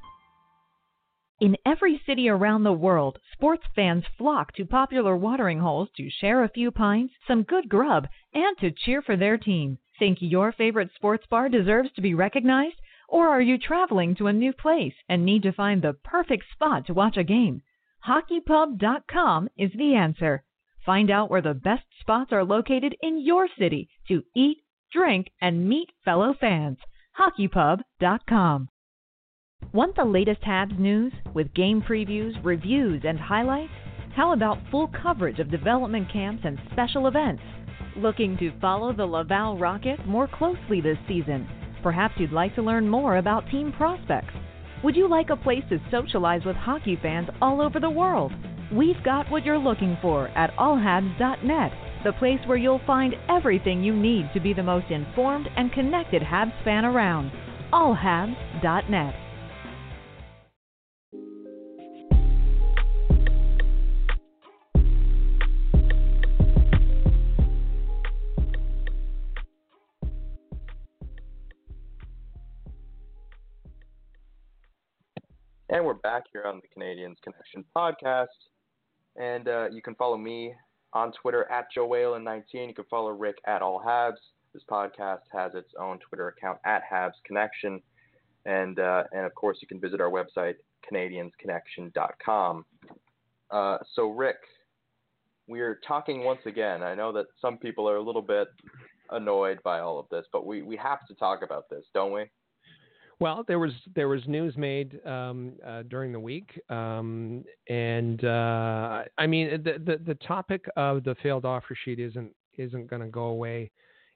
[1.41, 6.44] In every city around the world, sports fans flock to popular watering holes to share
[6.44, 9.78] a few pints, some good grub, and to cheer for their team.
[10.00, 12.80] Think your favorite sports bar deserves to be recognized?
[13.10, 16.86] Or are you traveling to a new place and need to find the perfect spot
[16.88, 17.62] to watch a game?
[18.08, 20.44] HockeyPub.com is the answer.
[20.86, 24.58] Find out where the best spots are located in your city to eat,
[24.91, 26.78] drink, and meet fellow fans.
[27.19, 28.69] HockeyPub.com.
[29.74, 33.74] Want the latest Habs news with game previews, reviews, and highlights?
[34.15, 37.41] How about full coverage of development camps and special events?
[37.98, 41.48] Looking to follow the Laval Rocket more closely this season?
[41.82, 44.34] Perhaps you'd like to learn more about team prospects.
[44.84, 48.32] Would you like a place to socialize with hockey fans all over the world?
[48.73, 51.71] We've got what you're looking for at allhabs.net,
[52.04, 56.23] the place where you'll find everything you need to be the most informed and connected
[56.23, 57.32] Habs fan around.
[57.71, 59.15] allhabs.net.
[75.69, 78.28] And we're back here on the Canadiens Connection podcast.
[79.17, 80.54] And uh, you can follow me
[80.93, 82.67] on Twitter at JoeWhalen19.
[82.67, 84.17] You can follow Rick at All Habs.
[84.54, 87.82] This podcast has its own Twitter account at Habs Connection.
[88.45, 90.56] And, uh, and of course, you can visit our website,
[90.91, 92.65] CanadiansConnection.com.
[93.51, 94.38] Uh, so, Rick,
[95.47, 96.84] we're talking once again.
[96.84, 98.47] I know that some people are a little bit
[99.12, 102.30] annoyed by all of this, but we, we have to talk about this, don't we?
[103.19, 109.04] Well, there was there was news made um, uh, during the week, um, and uh,
[109.17, 113.08] I mean the, the, the topic of the failed offer sheet isn't isn't going to
[113.08, 113.71] go away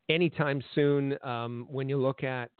[0.09, 1.17] anytime soon.
[1.23, 2.51] Um, when you look at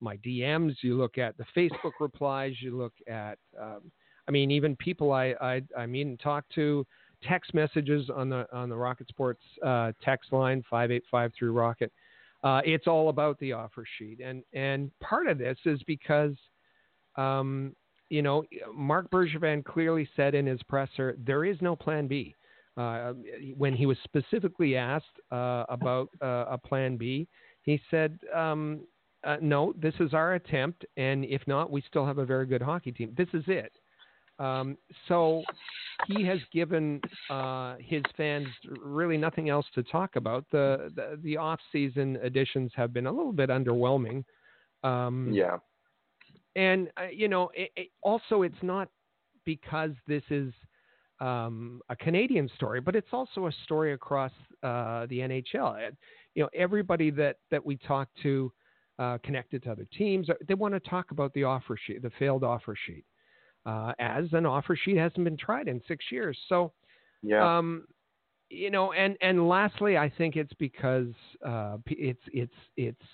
[0.00, 3.90] my DMs, you look at the Facebook replies, you look at, um,
[4.26, 6.84] I mean, even people I I, I mean talk to,
[7.22, 11.52] text messages on the on the Rocket Sports uh, text line five eight five through
[11.52, 11.92] Rocket
[12.44, 16.36] uh, it's all about the offer sheet, and and part of this is because,
[17.16, 17.74] um,
[18.10, 22.34] you know, Marc Bergevin clearly said in his presser there is no Plan B.
[22.76, 23.12] Uh,
[23.56, 27.26] when he was specifically asked uh, about uh, a Plan B,
[27.62, 28.82] he said, um,
[29.24, 32.62] uh, "No, this is our attempt, and if not, we still have a very good
[32.62, 33.12] hockey team.
[33.16, 33.72] This is it."
[34.38, 35.42] Um, so
[36.06, 38.46] he has given uh, his fans
[38.80, 40.44] really nothing else to talk about.
[40.50, 44.24] The the, the off season additions have been a little bit underwhelming.
[44.84, 45.58] Um, yeah,
[46.56, 48.88] and uh, you know, it, it, also it's not
[49.44, 50.52] because this is
[51.20, 54.32] um, a Canadian story, but it's also a story across
[54.62, 55.90] uh, the NHL.
[56.34, 58.52] You know, everybody that that we talk to.
[59.00, 62.42] Uh, connected to other teams, they want to talk about the offer sheet, the failed
[62.42, 63.04] offer sheet
[63.68, 66.38] uh, as an offer sheet hasn't been tried in six years.
[66.48, 66.72] So,
[67.22, 67.58] yeah.
[67.58, 67.84] Um,
[68.50, 71.12] you know, and and lastly, I think it's because
[71.46, 73.04] uh, it's it's it's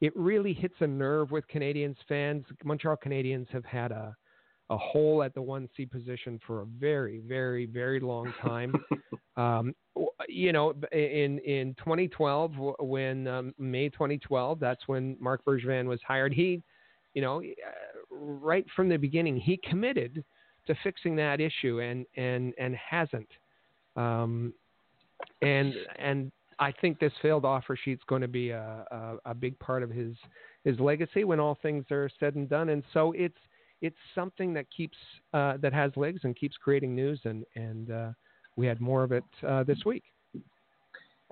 [0.00, 2.44] it really hits a nerve with Canadiens fans.
[2.64, 4.16] Montreal Canadiens have had a
[4.70, 8.74] a hole at the one C position for a very, very, very long time.
[9.36, 9.72] um,
[10.28, 16.32] you know, in in 2012, when um, May 2012, that's when Marc Bergevin was hired.
[16.32, 16.60] He,
[17.14, 17.40] you know,
[18.20, 20.24] right from the beginning, he committed
[20.66, 23.28] to fixing that issue and and and hasn't.
[23.96, 24.52] Um,
[25.42, 29.34] and and I think this failed offer sheet is going to be a, a, a
[29.34, 30.16] big part of his
[30.64, 32.70] his legacy when all things are said and done.
[32.70, 33.38] And so it's
[33.82, 34.96] it's something that keeps
[35.32, 37.20] uh, that has legs and keeps creating news.
[37.24, 38.10] And and uh,
[38.56, 40.04] we had more of it uh, this week.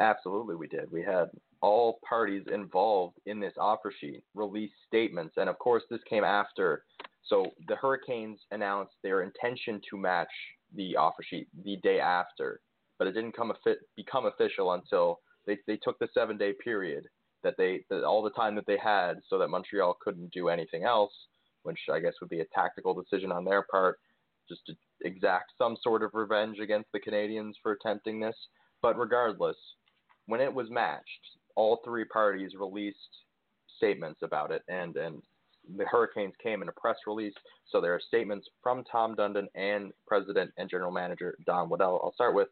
[0.01, 0.90] Absolutely, we did.
[0.90, 1.31] We had
[1.64, 6.85] all parties involved in this offer sheet released statements, and of course, this came after.
[7.27, 10.29] So the Hurricanes announced their intention to match
[10.77, 12.61] the offer sheet the day after,
[12.98, 13.50] but it didn't come
[13.96, 17.05] become official until they, they took the seven day period
[17.42, 20.85] that they that all the time that they had so that Montreal couldn't do anything
[20.85, 21.12] else,
[21.62, 24.00] which I guess would be a tactical decision on their part,
[24.50, 28.37] just to exact some sort of revenge against the Canadiens for attempting this.
[28.83, 29.57] But regardless,
[30.27, 31.24] when it was matched,
[31.57, 32.99] all three parties released
[33.77, 35.23] statements about it, and and
[35.77, 37.35] the Hurricanes came in a press release.
[37.71, 42.01] So there are statements from Tom Dundon and President and General Manager Don Waddell.
[42.05, 42.49] I'll start with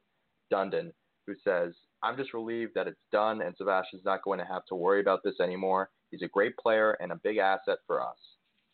[0.53, 0.93] Dundon,
[1.27, 4.75] who says, I'm just relieved that it's done and Sebastian's not going to have to
[4.75, 5.91] worry about this anymore.
[6.11, 8.17] He's a great player and a big asset for us.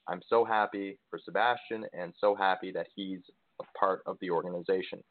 [0.09, 3.21] I'm so happy for Sebastian and so happy that he's
[3.61, 5.03] a part of the organization.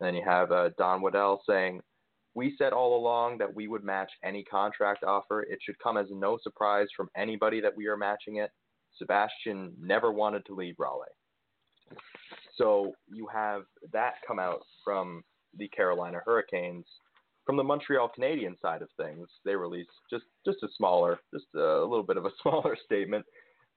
[0.00, 1.80] And then you have uh, Don Waddell saying,
[2.36, 5.42] We said all along that we would match any contract offer.
[5.42, 8.50] It should come as no surprise from anybody that we are matching it.
[8.98, 11.06] Sebastian never wanted to leave Raleigh.
[12.56, 15.24] So you have that come out from
[15.56, 16.84] the Carolina Hurricanes
[17.46, 21.80] from the Montreal Canadiens side of things, they released just just a smaller, just a
[21.80, 23.24] little bit of a smaller statement.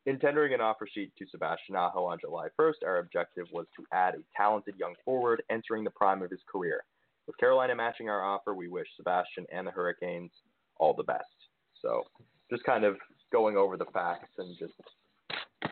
[0.05, 3.85] In tendering an offer sheet to Sebastian Aho on July 1st, our objective was to
[3.93, 6.83] add a talented young forward entering the prime of his career.
[7.29, 10.31] With Carolina matching our offer, we wish Sebastian and the Hurricanes
[10.77, 11.25] all the best.
[11.79, 12.01] So,
[12.49, 12.97] just kind of
[13.31, 14.73] going over the facts and just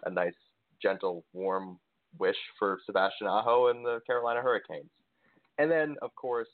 [0.05, 0.35] a nice,
[0.79, 1.79] gentle, warm
[2.19, 4.91] wish for Sebastian Aho and the Carolina Hurricanes.
[5.57, 6.47] And then, of course,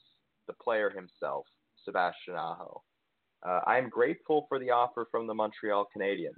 [0.47, 1.47] the player himself,
[1.83, 2.81] Sebastian Aho.
[3.45, 6.31] Uh, I am grateful for the offer from the Montreal Canadiens,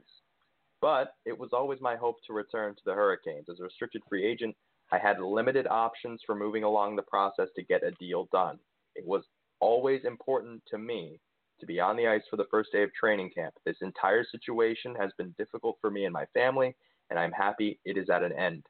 [0.82, 3.45] but it was always my hope to return to the Hurricanes.
[3.47, 4.56] As a restricted free agent,
[4.91, 8.60] I had limited options for moving along the process to get a deal done.
[8.95, 9.24] It was
[9.60, 11.19] always important to me
[11.60, 13.54] to be on the ice for the first day of training camp.
[13.65, 16.76] This entire situation has been difficult for me and my family,
[17.10, 18.65] and I'm happy it is at an end.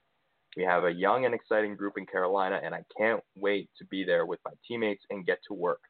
[0.55, 4.05] We have a young and exciting group in Carolina, and I can't wait to be
[4.05, 5.81] there with my teammates and get to work.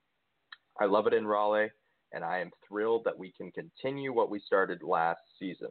[0.82, 1.70] I love it in Raleigh,
[2.14, 5.70] and I am thrilled that we can continue what we started last season.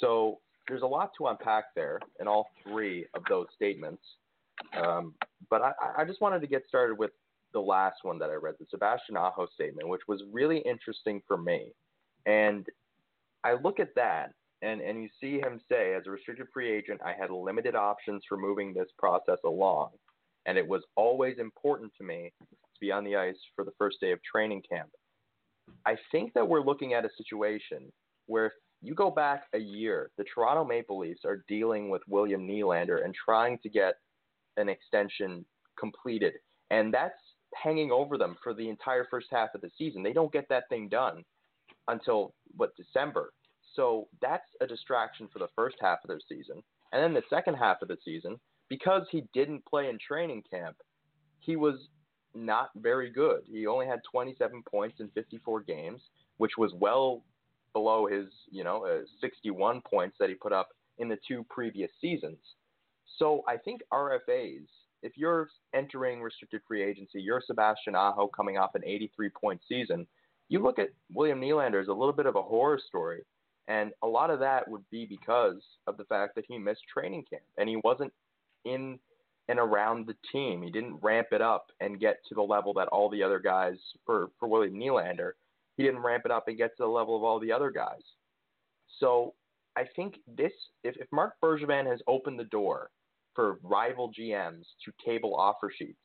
[0.00, 4.02] So there's a lot to unpack there in all three of those statements.
[4.76, 5.14] Um,
[5.50, 7.12] but I, I, just wanted to get started with
[7.52, 11.36] the last one that I read, the Sebastian Aho statement, which was really interesting for
[11.36, 11.72] me.
[12.26, 12.66] And
[13.44, 17.00] I look at that and and you see him say, as a restricted free agent,
[17.04, 19.90] I had limited options for moving this process along,
[20.46, 24.00] and it was always important to me to be on the ice for the first
[24.00, 24.90] day of training camp.
[25.86, 27.92] I think that we're looking at a situation
[28.26, 33.04] where you go back a year, the Toronto Maple Leafs are dealing with William Nylander
[33.04, 33.94] and trying to get
[34.56, 35.44] an extension
[35.78, 36.34] completed,
[36.70, 37.18] and that's
[37.54, 40.02] hanging over them for the entire first half of the season.
[40.02, 41.24] They don't get that thing done
[41.88, 43.32] until what December
[43.78, 46.62] so that's a distraction for the first half of their season.
[46.92, 48.38] And then the second half of the season,
[48.68, 50.76] because he didn't play in training camp,
[51.38, 51.76] he was
[52.34, 53.42] not very good.
[53.46, 56.00] He only had 27 points in 54 games,
[56.38, 57.22] which was well
[57.72, 61.90] below his, you know, uh, 61 points that he put up in the two previous
[62.00, 62.38] seasons.
[63.18, 64.66] So I think RFAs,
[65.02, 70.06] if you're entering restricted free agency, you're Sebastian Aho coming off an 83 point season.
[70.48, 73.22] You look at William Nylander as a little bit of a horror story
[73.68, 77.24] and a lot of that would be because of the fact that he missed training
[77.30, 78.12] camp and he wasn't
[78.64, 78.98] in
[79.50, 80.62] and around the team.
[80.62, 83.76] He didn't ramp it up and get to the level that all the other guys
[84.04, 85.32] for, for William Nylander,
[85.78, 88.02] he didn't ramp it up and get to the level of all the other guys.
[89.00, 89.32] So
[89.76, 90.52] I think this
[90.84, 92.90] if, if Marc Bergevin has opened the door
[93.34, 95.96] for rival GMs to table offer sheets,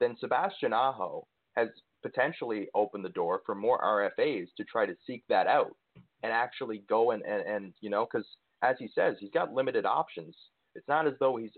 [0.00, 1.68] then Sebastian Aho has
[2.02, 5.74] potentially opened the door for more RFAs to try to seek that out
[6.22, 8.26] and actually go and, and, and you know, because
[8.62, 10.34] as he says, he's got limited options.
[10.74, 11.52] It's not as though he's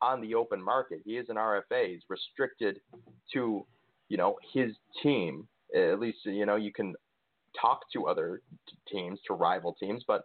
[0.00, 1.00] on the open market.
[1.04, 1.88] He is an RFA.
[1.88, 2.80] He's restricted
[3.32, 3.66] to,
[4.08, 4.72] you know, his
[5.02, 5.46] team.
[5.74, 6.94] At least, you know, you can
[7.60, 8.42] talk to other
[8.90, 10.24] teams, to rival teams, but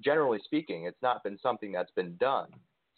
[0.00, 2.48] generally speaking, it's not been something that's been done.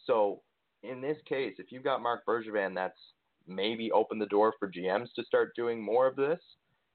[0.04, 0.42] So
[0.82, 2.98] in this case, if you've got Marc Bergevin that's
[3.46, 6.40] maybe opened the door for GMs to start doing more of this,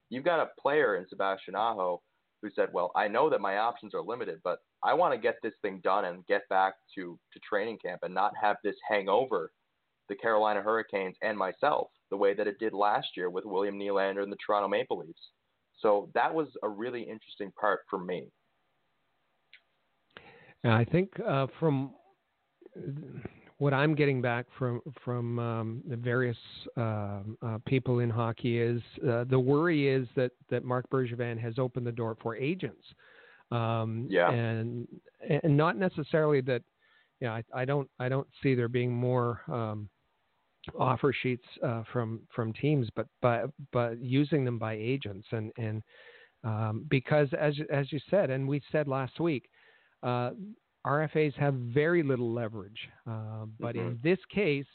[0.10, 2.02] you've got a player in Sebastian Aho
[2.42, 5.38] who said, "Well, I know that my options are limited, but I want to get
[5.42, 9.10] this thing done and get back to to training camp and not have this hang
[9.10, 9.52] over
[10.10, 14.22] the Carolina Hurricanes and myself the way that it did last year with William Nylander
[14.22, 15.20] and the Toronto Maple Leafs."
[15.80, 18.28] So that was a really interesting part for me.
[20.64, 21.92] I think uh, from
[23.58, 26.38] what I'm getting back from from um, the various
[26.78, 31.58] uh, uh, people in hockey is uh, the worry is that that Marc Bergevin has
[31.58, 32.84] opened the door for agents.
[33.52, 34.32] Um, yeah.
[34.32, 34.88] And
[35.44, 36.62] and not necessarily that.
[37.20, 39.90] Yeah, I, I don't I don't see there being more um,
[40.80, 45.82] offer sheets uh, from from teams, but but but using them by agents and and
[46.44, 49.50] um, because as as you said and we said last week.
[50.02, 50.32] Uh,
[50.86, 53.88] RFAs have very little leverage, uh, but mm-hmm.
[53.88, 54.66] in this case,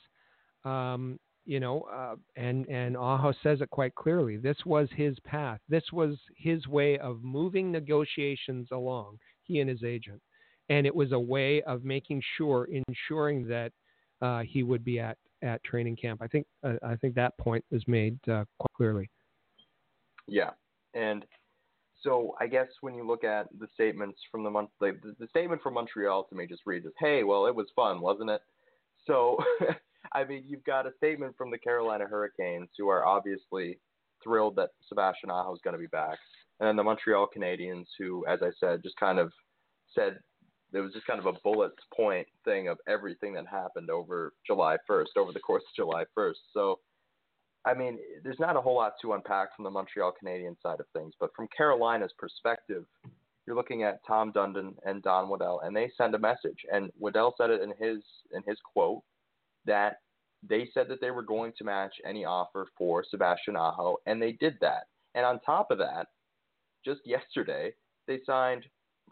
[0.65, 4.37] um, you know, uh, and and Aho says it quite clearly.
[4.37, 5.61] This was his path.
[5.69, 9.19] This was his way of moving negotiations along.
[9.43, 10.21] He and his agent,
[10.69, 13.73] and it was a way of making sure, ensuring that
[14.21, 16.21] uh, he would be at at training camp.
[16.23, 19.11] I think uh, I think that point is made uh, quite clearly.
[20.27, 20.51] Yeah,
[20.95, 21.25] and
[22.03, 25.63] so I guess when you look at the statements from the month, the, the statement
[25.63, 28.41] from Montreal to me just reads as, "Hey, well, it was fun, wasn't it?"
[29.07, 29.39] So,
[30.13, 33.79] I mean, you've got a statement from the Carolina Hurricanes, who are obviously
[34.23, 36.19] thrilled that Sebastian Aho is going to be back,
[36.61, 39.33] and then the Montreal Canadiens, who, as I said, just kind of
[39.95, 40.19] said
[40.73, 44.77] there was just kind of a bullet point thing of everything that happened over July
[44.89, 46.35] 1st, over the course of July 1st.
[46.53, 46.79] So
[47.65, 50.87] I mean, there's not a whole lot to unpack from the Montreal Canadien side of
[50.95, 52.85] things, but from Carolina's perspective,
[53.47, 56.59] you're looking at Tom Dundon and Don Waddell, and they send a message.
[56.73, 58.03] And Waddell said it in his
[58.33, 59.03] in his quote
[59.65, 59.97] that
[60.49, 64.33] they said that they were going to match any offer for Sebastian Aho, and they
[64.33, 64.85] did that.
[65.15, 66.07] And on top of that,
[66.85, 67.73] just yesterday,
[68.07, 68.65] they signed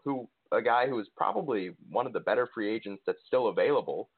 [0.05, 4.11] who a guy who is probably one of the better free agents that's still available,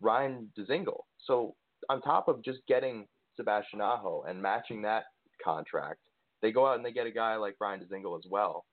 [0.00, 1.00] Ryan Dzingel.
[1.26, 1.54] So
[1.88, 3.06] on top of just getting
[3.36, 5.04] Sebastian Aho and matching that
[5.42, 6.00] contract,
[6.42, 8.64] they go out and they get a guy like Ryan Dzingel as well.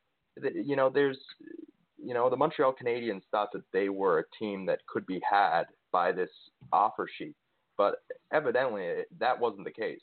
[0.42, 1.20] You know, there's,
[1.98, 5.64] you know, the Montreal Canadiens thought that they were a team that could be had
[5.92, 6.30] by this
[6.72, 7.36] offer sheet,
[7.78, 7.96] but
[8.32, 10.02] evidently eh, that wasn't the case.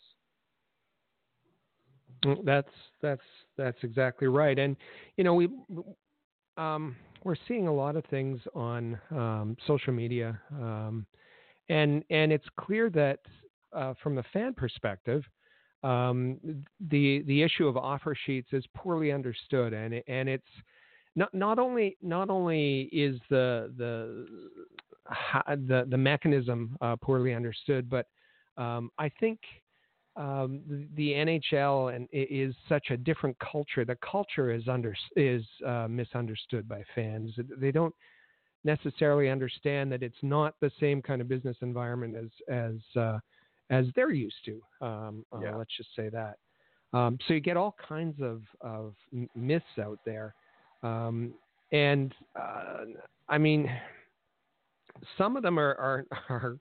[2.45, 2.71] That's
[3.03, 3.23] that's
[3.59, 4.77] that's exactly right, and
[5.19, 5.51] you know we
[6.57, 11.07] um, we're seeing a lot of things on um, social media, um,
[11.69, 13.21] and and it's clear that
[13.73, 15.23] uh, from the fan perspective,
[15.83, 16.39] um,
[16.89, 20.45] the the issue of offer sheets is poorly understood, and and it's
[21.17, 24.27] not not only not only is the the
[25.67, 28.07] the the mechanism uh, poorly understood, but
[28.57, 29.41] um, I think
[30.17, 33.85] um, the, the, NHL and is such a different culture.
[33.85, 37.33] The culture is under is uh, misunderstood by fans.
[37.59, 37.95] They don't
[38.62, 43.19] necessarily understand that it's not the same kind of business environment as as uh,
[43.71, 44.62] as they're used to.
[44.81, 45.57] Um, uh.
[45.57, 46.37] Let's just say that.
[46.95, 48.95] Um, so you get all kinds of, of
[49.35, 50.33] myths out there.
[50.85, 51.35] Um,
[51.73, 52.85] and uh,
[53.29, 53.69] I mean,
[55.19, 56.57] some of them are, are, are,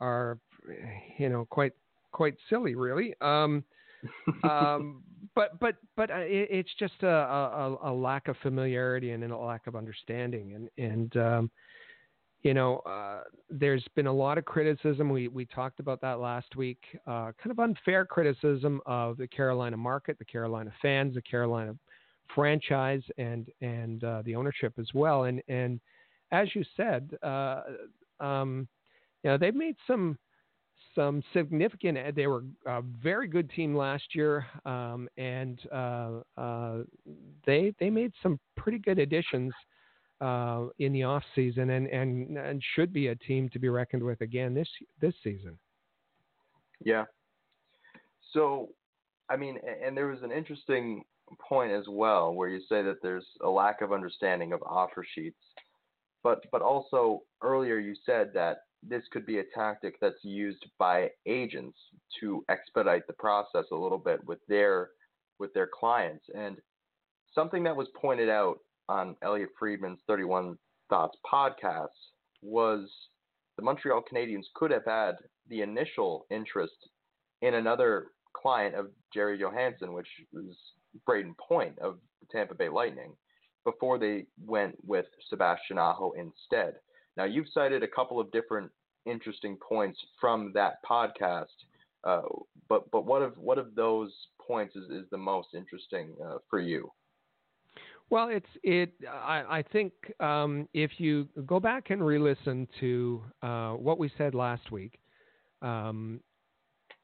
[0.00, 0.38] are,
[1.18, 1.72] you know, quite,
[2.16, 3.14] quite silly, really.
[3.20, 3.62] Um,
[4.42, 5.02] um,
[5.34, 9.36] but, but, but uh, it, it's just a, a, a, lack of familiarity and a
[9.36, 10.54] lack of understanding.
[10.54, 11.50] And, and, um,
[12.42, 15.10] you know, uh, there's been a lot of criticism.
[15.10, 16.78] We we talked about that last week.
[17.04, 21.74] Uh, kind of unfair criticism of the Carolina market, the Carolina fans, the Carolina
[22.36, 25.24] franchise, and and uh, the ownership as well.
[25.24, 25.80] And and
[26.30, 27.62] as you said, uh,
[28.20, 28.68] um,
[29.24, 30.16] you know, they've made some
[30.96, 32.16] some significant.
[32.16, 36.78] They were a very good team last year, um, and uh, uh,
[37.44, 39.52] they they made some pretty good additions
[40.20, 44.02] uh, in the off season and, and and should be a team to be reckoned
[44.02, 44.68] with again this
[45.00, 45.56] this season.
[46.84, 47.04] Yeah.
[48.32, 48.70] So,
[49.30, 51.04] I mean, and there was an interesting
[51.40, 55.40] point as well where you say that there's a lack of understanding of offer sheets,
[56.22, 61.10] but but also earlier you said that this could be a tactic that's used by
[61.26, 61.78] agents
[62.20, 64.90] to expedite the process a little bit with their
[65.38, 66.56] with their clients and
[67.34, 68.58] something that was pointed out
[68.88, 70.56] on Elliotte Friedman's 31
[70.88, 71.88] Thoughts podcast
[72.42, 72.88] was
[73.56, 75.16] the Montreal Canadiens could have had
[75.48, 76.88] the initial interest
[77.42, 80.56] in another client of Gerry Johannson, which was
[81.08, 83.14] Brayden Point of the Tampa Bay Lightning,
[83.64, 86.74] before they went with Sebastian Aho instead.
[87.16, 88.70] Now, you've cited a couple of different
[89.06, 91.46] interesting points from that podcast,
[92.04, 92.22] uh,
[92.68, 94.12] but but what of what of those
[94.46, 96.90] points is, is the most interesting uh, for you?
[98.08, 98.92] Well, it's it.
[99.10, 104.34] I, I think um, if you go back and re-listen to uh, what we said
[104.34, 105.00] last week
[105.60, 106.20] um,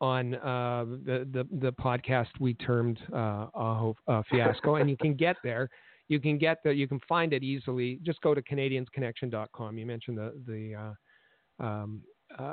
[0.00, 5.14] on uh, the, the, the podcast we termed uh, Aho uh, Fiasco, and you can
[5.14, 5.68] get there.
[6.12, 7.98] You can get the you can find it easily.
[8.02, 9.78] Just go to CanadiensConnection.com.
[9.78, 12.02] You mentioned the the uh, um,
[12.38, 12.52] uh,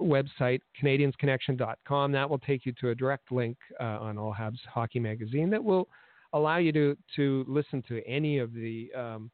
[0.00, 2.12] website CanadiensConnection.com.
[2.12, 5.64] That will take you to a direct link uh, on All Habs Hockey Magazine that
[5.64, 5.88] will
[6.32, 9.32] allow you to to listen to any of the um,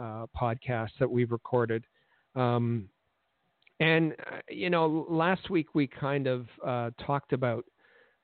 [0.00, 1.84] uh, podcasts that we've recorded.
[2.34, 2.88] Um,
[3.80, 7.66] and uh, you know, last week we kind of uh, talked about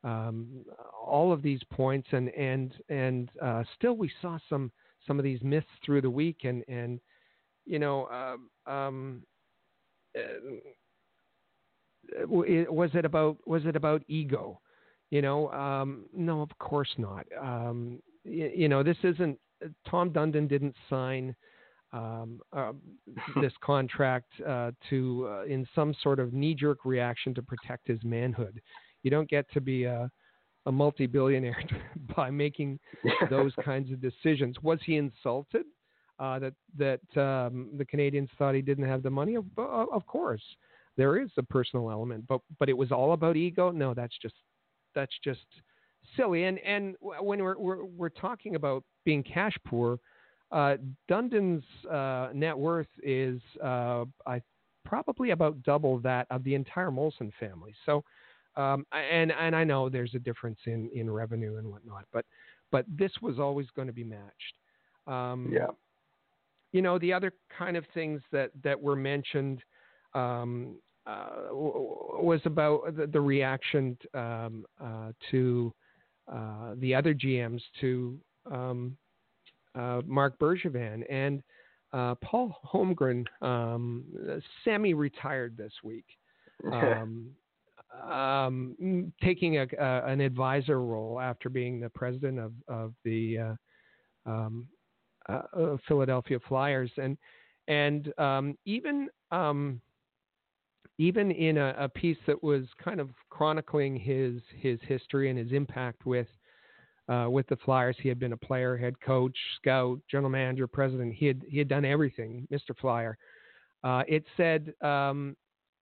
[0.04, 0.64] um,
[1.04, 4.70] all of these points, and and and uh, still we saw some
[5.06, 7.00] some of these myths through the week, and and
[7.66, 9.22] you know, um, um
[10.16, 10.20] uh,
[12.26, 14.60] was it about was it about ego?
[15.10, 17.26] You know, um, no, of course not.
[17.40, 19.38] Um, you, you, know, this isn't
[19.88, 21.34] Tom Dundon didn't sign
[21.92, 22.72] um, uh,
[23.40, 28.02] this contract uh, to uh, in some sort of knee jerk reaction to protect his
[28.04, 28.60] manhood.
[29.02, 30.10] You don't get to be a,
[30.66, 31.62] a multi billionaire
[32.16, 32.78] by making
[33.28, 34.56] those kinds of decisions.
[34.62, 35.64] Was he insulted
[36.18, 39.36] uh, that that um, the Canadiens thought he didn't have the money?
[39.36, 40.42] Of, of course,
[40.96, 43.70] there is a personal element, but but it was all about ego.
[43.70, 44.34] No, that's just
[44.94, 45.46] that's just
[46.16, 46.44] silly.
[46.44, 49.98] And and when we're we're, we're talking about being cash poor
[50.52, 50.76] uh,
[51.08, 54.42] Dundon's uh, net worth is uh, I,
[54.84, 57.74] probably about double that of the entire Molson family.
[57.86, 58.02] So,
[58.56, 62.24] um, and and I know there's a difference in, in revenue and whatnot, but
[62.70, 64.54] but this was always going to be matched.
[65.06, 65.66] Um, yeah.
[66.72, 69.62] You know the other kind of things that that were mentioned
[70.14, 70.76] um,
[71.06, 75.72] uh, was about the, the reaction um, uh, to
[76.30, 78.18] uh, the other GMs to
[78.50, 78.96] um,
[79.74, 81.42] uh, Marc Bergevin and
[81.92, 84.04] uh, Paul Holmgren um,
[84.64, 86.04] semi-retired this week,
[88.02, 93.38] um, um, taking a, a, an advisor role after being the president of of the
[93.38, 94.66] uh, um,
[95.28, 97.16] uh, Philadelphia Flyers, and
[97.68, 99.80] and um, even um,
[100.98, 105.52] even in a, a, piece that was kind of chronicling his his history and his
[105.52, 106.28] impact with
[107.08, 107.96] uh, with the Flyers.
[108.00, 111.14] He had been a player, head coach, scout, general manager, president.
[111.14, 112.76] He had he had done everything, Mr.
[112.80, 113.16] Flyer.
[113.82, 114.74] Uh, it said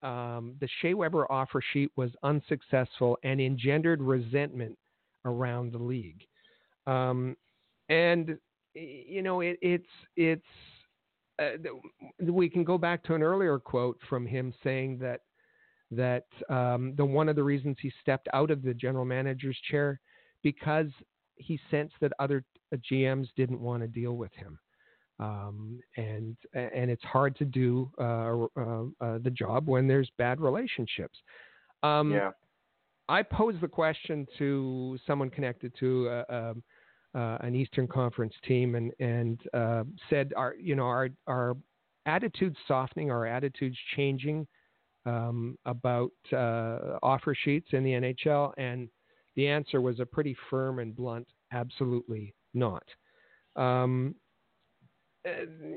[0.01, 4.77] um, the Shea Weber offer sheet was unsuccessful and engendered resentment
[5.25, 6.21] around the league.
[6.87, 7.35] Um,
[7.89, 8.37] and
[8.75, 9.85] you know, it, it's
[10.15, 10.45] it's
[11.39, 11.57] uh,
[12.21, 15.21] we can go back to an earlier quote from him saying that
[15.91, 19.99] that um, the one of the reasons he stepped out of the general manager's chair
[20.43, 20.87] because
[21.35, 22.43] he sensed that other
[22.73, 24.59] uh, GMs didn't want to deal with him.
[25.19, 30.39] Um, and and it's hard to do uh, uh, uh, the job when there's bad
[30.39, 31.17] relationships.
[31.83, 32.31] Um, yeah.
[33.09, 36.63] I posed the question to someone connected to uh, um,
[37.15, 39.39] uh, an Eastern Conference team, and and
[40.09, 41.57] said, "Are you know our our
[42.05, 43.11] attitudes softening?
[43.11, 44.47] Our attitudes changing
[45.05, 48.87] um, about offer sheets in the NHL?" And
[49.35, 52.83] the answer was a pretty firm and blunt absolutely not.
[53.55, 54.28] Um, uh,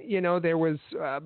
[0.05, 1.20] you know, there was uh,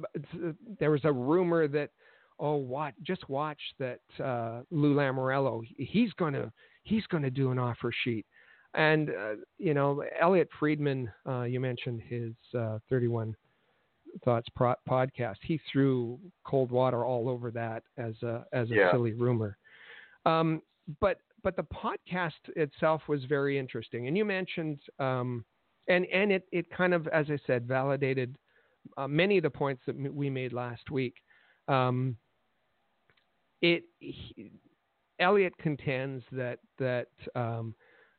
[0.79, 1.91] there was a rumor that
[2.39, 6.53] oh, what just watch that uh, Lou Lamoriello he's gonna
[6.85, 8.27] he's gonna do an offer sheet,
[8.75, 13.35] and uh, you know Elliotte Friedman uh, you mentioned his uh, 31
[14.25, 18.91] Thoughts pro- podcast he threw cold water all over that as a as a yeah.
[18.91, 19.59] silly rumor.
[20.25, 20.63] Um,
[21.01, 24.09] but but the podcast itself was very interesting.
[24.09, 25.45] And you mentioned, um,
[25.89, 28.37] and and it it kind of, as I said, validated
[28.97, 31.15] uh, many of the points that we made last week.
[31.69, 32.17] Um,
[33.63, 34.53] it he,
[35.19, 37.75] Elliotte contends that that um,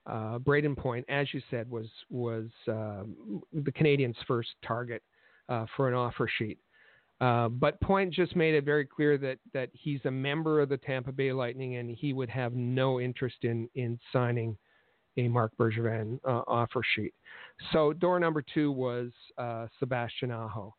[0.06, 3.04] uh, Brayden Point, as you said, was was uh,
[3.54, 5.04] the Canadiens' first target
[5.50, 6.58] uh, for an offer sheet.
[7.20, 10.78] Uh, but Point just made it very clear that that he's a member of the
[10.78, 14.58] Tampa Bay Lightning and he would have no interest in in signing
[15.18, 17.14] a Marc Bergevin uh, offer sheet.
[17.72, 20.74] So door number two was uh, Sebastian Aho,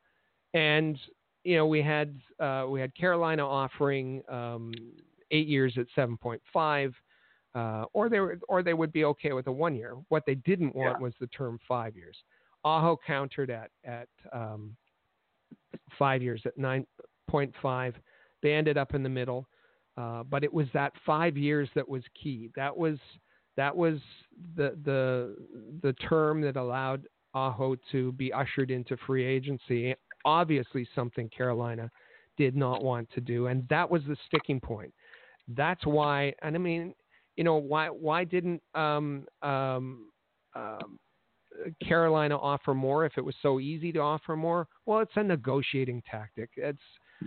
[0.55, 0.99] and
[1.45, 4.73] you know we had uh, we had Carolina offering um,
[5.31, 6.95] eight years at seven point five.
[7.55, 9.97] Uh, or they were, or they would be okay with a one year.
[10.11, 11.03] What they didn't want yeah.
[11.03, 12.17] was the term five years.
[12.63, 14.77] Aho countered at at um,
[15.99, 17.95] five years at 9.5.
[18.43, 19.49] They ended up in the middle,
[19.97, 22.51] uh, but it was that five years that was key.
[22.55, 22.99] That was
[23.59, 23.99] that was
[24.57, 25.37] the the
[25.83, 29.97] the term that allowed Aho to be ushered into free agency.
[30.25, 31.91] Obviously, something Carolina
[32.37, 34.95] did not want to do, and that was the sticking point.
[35.49, 36.95] That's why, and I mean,
[37.37, 40.13] you know, why why didn't um, um,
[40.55, 41.01] um,
[41.85, 44.69] Carolina offer more if it was so easy to offer more?
[44.87, 46.51] Well, it's a negotiating tactic.
[46.57, 46.79] It's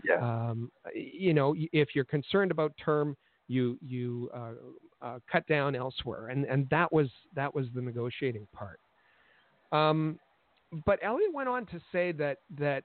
[0.05, 0.21] Yeah.
[0.21, 3.17] um, you know, if you're concerned about term,
[3.49, 4.53] you you uh,
[5.01, 8.79] uh, cut down elsewhere, and and that was that was the negotiating part.
[9.71, 10.19] Um,
[10.85, 12.83] but Elliotte went on to say that that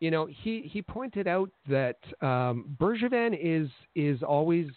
[0.00, 4.68] you know he he pointed out that um, Bergevin is is always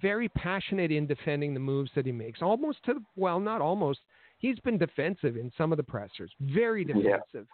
[0.00, 4.00] very passionate in defending the moves that he makes, almost to well, not almost.
[4.38, 6.94] He's been defensive in some of the pressers, very Yeah.
[6.94, 7.46] defensive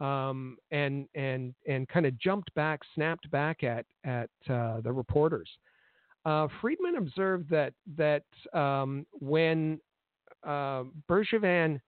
[0.00, 5.48] um, and and and kind of jumped back, snapped back at at uh, the reporters.
[6.24, 9.80] Uh, Friedman observed that that um, when
[10.46, 11.80] uh, Bergevin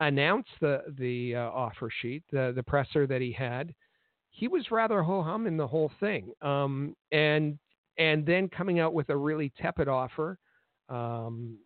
[0.00, 3.72] announced the the uh, offer sheet, the the presser that he had,
[4.30, 7.58] he was rather ho hum in the whole thing, um, and
[7.98, 10.38] and then coming out with a really tepid offer.
[10.88, 11.58] Um,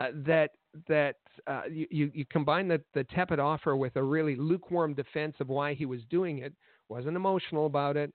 [0.00, 0.50] uh, that
[0.88, 1.16] that
[1.46, 5.74] uh, you, you combine the, the tepid offer with a really lukewarm defense of why
[5.74, 6.52] he was doing it,
[6.88, 8.12] wasn't emotional about it,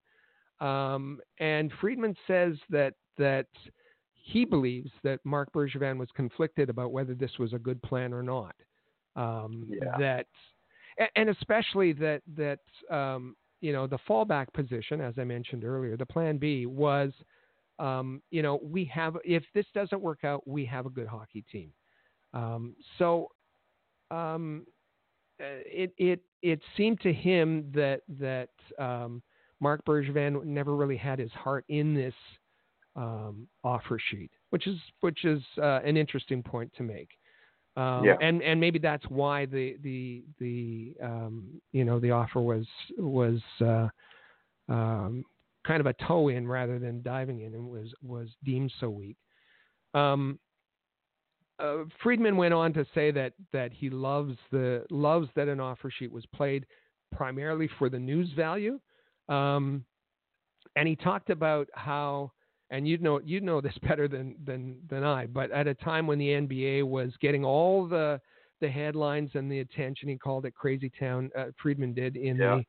[0.60, 3.48] um, and Friedman says that that
[4.14, 8.24] he believes that Marc Bergevin was conflicted about whether this was a good plan or
[8.24, 8.56] not.
[9.16, 9.98] Um, Yeah.
[9.98, 10.28] That
[11.16, 16.06] and especially that that um, you know the fallback position, as I mentioned earlier, the
[16.06, 17.12] plan B was.
[17.80, 21.44] Um, you know, we have if this doesn't work out, we have a good hockey
[21.52, 21.72] team.
[22.34, 23.30] Um, so
[24.10, 24.66] um,
[25.40, 28.50] uh, it it it seemed to him that that
[29.60, 32.14] Marc Bergevin never really had his heart in this
[32.96, 37.10] um, offer sheet, which is which is uh, an interesting point to make.
[37.76, 38.16] Um, Yeah.
[38.22, 42.66] And and maybe that's why the the the um, you know the offer was
[42.98, 43.88] was uh,
[44.68, 45.24] um,
[45.66, 49.18] kind of a toe in rather than diving in and was was deemed so weak.
[49.94, 50.40] Um,
[51.60, 55.92] uh, Friedman went on to say that that he loves the loves that an offer
[55.92, 56.66] sheet was played
[57.16, 58.80] primarily for the news value,
[59.30, 59.84] um,
[60.76, 62.32] and he talked about how
[62.70, 66.08] and you'd know you'd know this better than than than I, but at a time
[66.08, 68.20] when the NBA was getting all the
[68.60, 71.30] the headlines and the attention, he called it Crazy Town.
[71.38, 72.60] Uh, Friedman did in Yeah.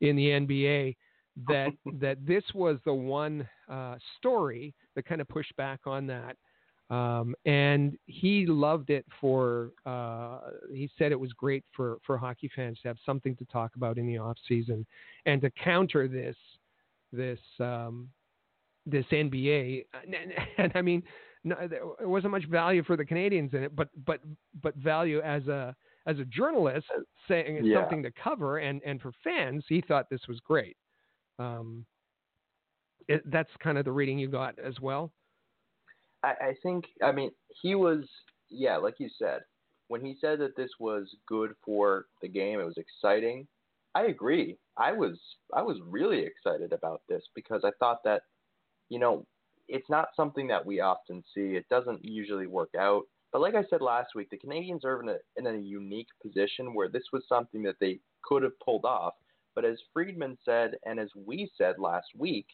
[0.00, 0.96] the in the NBA
[1.48, 6.36] that that this was the one uh, story that kind of pushed back on that.
[6.88, 9.70] Um, and he loved it for.
[9.84, 10.38] Uh,
[10.72, 13.98] he said it was great for for hockey fans to have something to talk about
[13.98, 14.86] in the off season,
[15.24, 16.36] and to counter this
[17.12, 18.08] this um,
[18.86, 19.84] this NBA.
[20.04, 20.14] And,
[20.58, 21.02] and I mean,
[21.42, 24.20] no, there wasn't much value for the Canadiens in it, but but
[24.62, 25.74] but value as a
[26.06, 26.86] as a journalist
[27.26, 27.80] saying it's Yeah.
[27.80, 30.76] something to cover, and and for fans, he thought this was great.
[31.40, 31.84] Um,
[33.08, 35.12] it, that's kind of the reading you got as well.
[36.26, 37.30] I, I think I mean
[37.62, 38.04] he was
[38.50, 39.40] yeah, like you said,
[39.88, 43.46] when he said that this was good for the game, it was exciting.
[43.94, 44.56] I agree.
[44.76, 45.18] I was
[45.54, 48.22] I was really excited about this because I thought that,
[48.88, 49.24] you know,
[49.68, 51.56] it's not something that we often see.
[51.56, 53.02] It doesn't usually work out.
[53.32, 56.74] But like I said last week, the Canadiens are in a in a unique position
[56.74, 59.14] where this was something that they could have pulled off.
[59.54, 62.46] But as Friedman said, and as we said last week,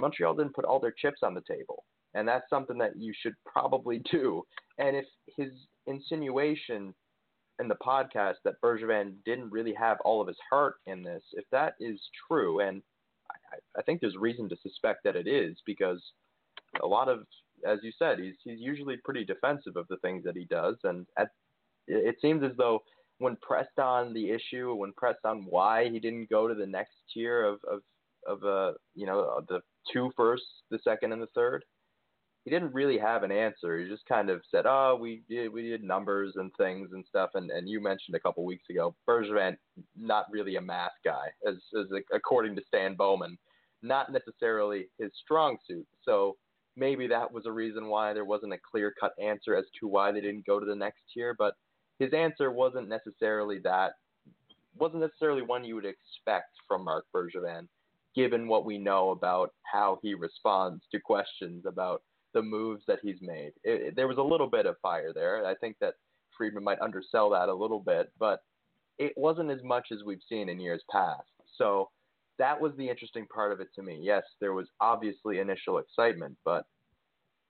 [0.00, 1.84] Montreal didn't put all their chips on the table
[2.14, 4.42] and that's something that you should probably do.
[4.78, 5.06] And if
[5.36, 5.52] his
[5.86, 6.94] insinuation
[7.60, 11.44] in the podcast that Bergevin didn't really have all of his heart in this, if
[11.52, 12.82] that is true, and
[13.52, 16.02] I, I think there's reason to suspect that it is because
[16.82, 17.20] a lot of,
[17.66, 21.06] as you said, he's he's usually pretty defensive of the things that he does, and
[21.18, 21.30] at,
[21.86, 22.80] it seems as though
[23.18, 26.94] when pressed on the issue, when pressed on why he didn't go to the next
[27.12, 27.80] tier of of
[28.26, 29.60] of uh you know the
[29.92, 31.64] two firsts, the second, and the third
[32.44, 33.78] he didn't really have an answer.
[33.78, 37.30] He just kind of said, "Oh, we did we did numbers and things and stuff."
[37.34, 39.56] And and you mentioned a couple weeks ago, Bergevin
[39.96, 43.38] not really a math guy, as as according to Stan Bowman,
[43.82, 45.86] not necessarily his strong suit.
[46.02, 46.36] So
[46.76, 50.10] maybe that was a reason why there wasn't a clear cut answer as to why
[50.10, 51.34] they didn't go to the next tier.
[51.38, 51.54] But
[51.98, 53.92] his answer wasn't necessarily that
[54.76, 57.68] wasn't necessarily one you would expect from Marc Bergevin,
[58.14, 62.02] given what we know about how he responds to questions about
[62.34, 63.52] the moves that he's made.
[63.64, 65.44] It, it- there was a little bit of fire there.
[65.46, 65.94] I think that
[66.36, 68.40] Friedman might undersell that a little bit, but
[68.98, 71.26] it wasn't as much as we've seen in years past.
[71.56, 71.90] So
[72.38, 73.98] that was the interesting part of it to me.
[74.02, 76.64] Yes, there was obviously initial excitement, but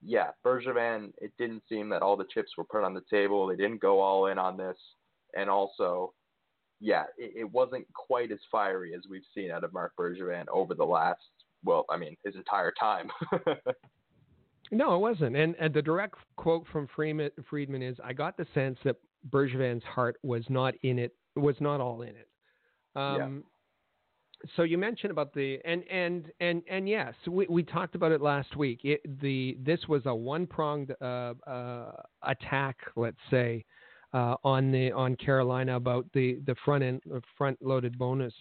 [0.03, 3.47] yeah, Bergevin, it didn't seem that all the chips were put on the table.
[3.47, 4.77] They didn't go all in on this.
[5.37, 6.15] And also,
[6.81, 10.75] yeah, it, it wasn't quite as fiery as we've seen out of Marc Bergevin over
[10.75, 11.21] the last,
[11.65, 13.11] well, I mean, his entire time.
[14.71, 15.37] No, it wasn't.
[15.37, 18.97] And, and the direct quote from Freeman, Friedman is, "I got the sense that
[19.29, 22.29] Bergevin's heart was not in it, was not all in it.
[22.97, 23.45] Um,
[24.57, 28.21] so you mentioned about the and and and and yes, we, we talked about it
[28.21, 28.81] last week.
[28.85, 31.93] It, the this was a one pronged uh, uh,
[32.23, 33.65] attack, let's say,
[34.15, 37.03] uh, on the on Carolina about the the front end
[37.37, 38.33] front loaded bonus,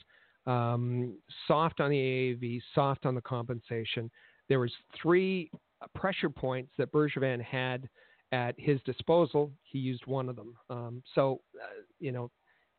[0.47, 1.17] um,
[1.47, 4.09] soft on the AAV, soft on the compensation.
[4.47, 4.71] There was
[5.01, 5.51] three
[5.95, 7.87] pressure points that Bergevin had
[8.31, 9.51] at his disposal.
[9.63, 10.55] He used one of them.
[10.69, 12.29] Um, so uh, you know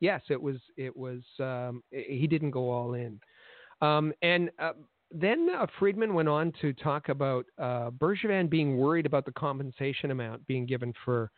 [0.00, 3.20] yes, it was it was um, he didn't go all in.
[3.82, 4.72] Um, and uh,
[5.10, 10.10] then uh, Friedman went on to talk about uh, Bergevin being worried about the compensation
[10.10, 11.30] amount being given for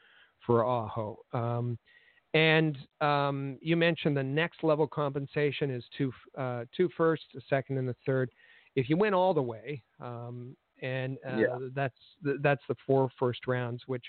[0.47, 1.19] for Aho.
[1.33, 1.79] Um,
[2.35, 7.79] and um, you mentioned the next level compensation is two uh, two first, a second,
[7.79, 8.31] and the third.
[8.75, 11.59] If you win all the way, um, and uh, yeah.
[11.75, 11.97] that's
[12.41, 14.05] that's the four first rounds, which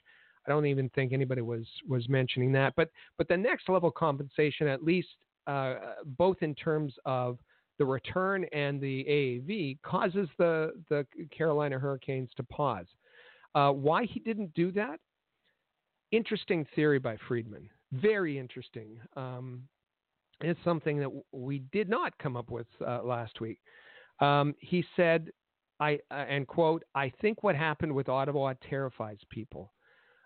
[0.45, 2.73] I don't even think anybody was was mentioning that.
[2.75, 5.07] But but the next level compensation, at least
[5.47, 5.75] uh,
[6.17, 7.37] both in terms of
[7.79, 11.05] the return and the AAV, causes the the
[11.35, 12.87] Carolina Hurricanes to pause.
[13.55, 14.99] Uh, why he didn't do that?
[16.11, 17.69] Interesting theory by Friedman.
[17.91, 18.99] Very interesting.
[19.15, 19.63] Um,
[20.41, 23.59] it's something that we did not come up with uh, last week.
[24.19, 25.29] Um, he said,
[25.83, 29.73] "I uh, and quote, I think what happened with Ottawa terrifies people."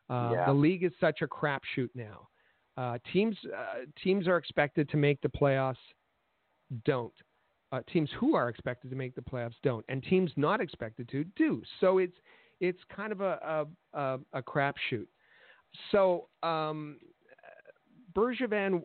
[0.10, 0.46] Uh, yeah.
[0.46, 2.30] The league is such a crapshoot now.
[2.78, 5.76] Uh, teams uh, teams are expected to make the playoffs,
[6.86, 7.14] don't.
[7.72, 11.24] Uh, teams who are expected to make the playoffs don't, and teams not expected to
[11.36, 11.62] do.
[11.82, 12.16] So it's
[12.60, 15.08] it's kind of a a, a, a crapshoot.
[15.92, 16.98] So um,
[18.16, 18.84] Bergevin,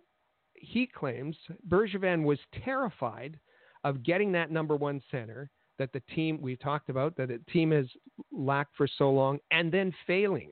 [0.54, 1.36] he claims
[1.68, 3.38] Bergevin was terrified
[3.84, 7.70] of getting that number one center that the team we talked about that the team
[7.70, 7.86] has
[8.30, 10.50] lacked for so long, and then failing.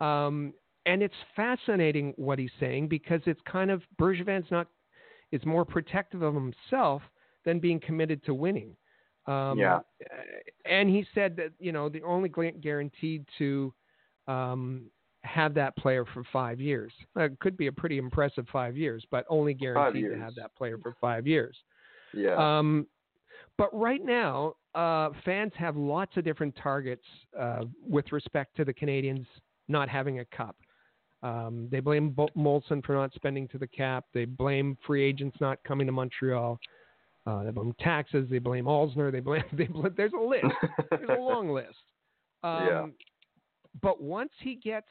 [0.00, 0.52] Um,
[0.84, 4.68] and it's fascinating what he's saying because it's kind of Bergevin's not
[5.32, 7.02] is more protective of himself
[7.44, 8.76] than being committed to winning.
[9.26, 9.80] Um, yeah.
[10.64, 13.74] And he said that you know the only guaranteed to
[14.28, 14.86] um,
[15.22, 16.92] have that player for five years.
[17.16, 20.78] It could be a pretty impressive five years, but only guaranteed to have that player
[20.80, 21.56] for five years.
[22.14, 22.58] Yeah.
[22.58, 22.86] Um,
[23.58, 27.04] but right now, uh, fans have lots of different targets
[27.38, 29.26] uh, with respect to the Canadiens
[29.68, 30.56] not having a cup.
[31.22, 34.04] Um, they blame Molson for not spending to the cap.
[34.12, 36.58] They blame free agents not coming to Montreal.
[37.26, 38.28] Uh, they blame taxes.
[38.30, 39.10] They blame Alzner.
[39.10, 39.42] They blame.
[39.52, 40.46] They blame there's a list.
[40.90, 41.74] there's a long list.
[42.42, 42.86] Um, yeah.
[43.82, 44.86] But once he gets,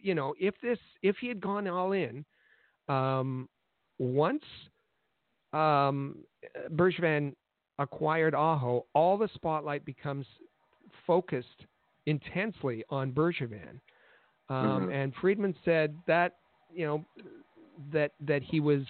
[0.00, 2.24] you know, if this, if he had gone all in,
[2.88, 3.48] um,
[3.98, 4.44] once
[5.52, 6.16] um,
[6.72, 7.34] Bergevin
[7.80, 10.26] acquired Aho, all the spotlight becomes
[11.06, 11.66] focused
[12.06, 13.80] intensely on Bergevin.
[14.48, 14.92] Um, mm-hmm.
[14.92, 16.36] And Friedman said that
[16.72, 17.04] you know
[17.92, 18.82] that that he was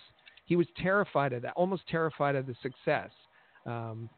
[0.45, 3.11] he was terrified of that, almost terrified of the success,
[3.65, 4.11] um,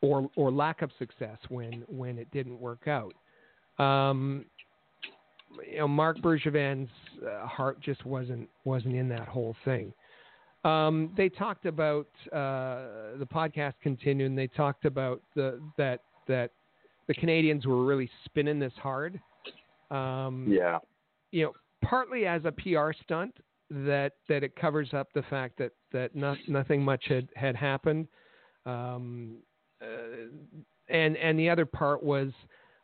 [0.00, 3.14] or or lack of success when when it didn't work out.
[3.84, 4.44] Um,
[5.68, 6.90] you know, Marc Bergevin's
[7.26, 9.92] uh, heart just wasn't wasn't in that whole thing.
[10.62, 14.34] Um, they talked about uh, the podcast continuing.
[14.34, 16.50] they talked about the that that
[17.08, 19.20] the Canadiens were really spinning this hard
[19.90, 20.78] um, yeah.
[21.32, 21.52] You know,
[21.82, 23.36] partly as a PR stunt
[23.70, 28.08] that that it covers up the fact that that not, nothing much had had happened.
[28.66, 29.36] Um,
[29.82, 30.28] uh,
[30.88, 32.30] and and the other part was,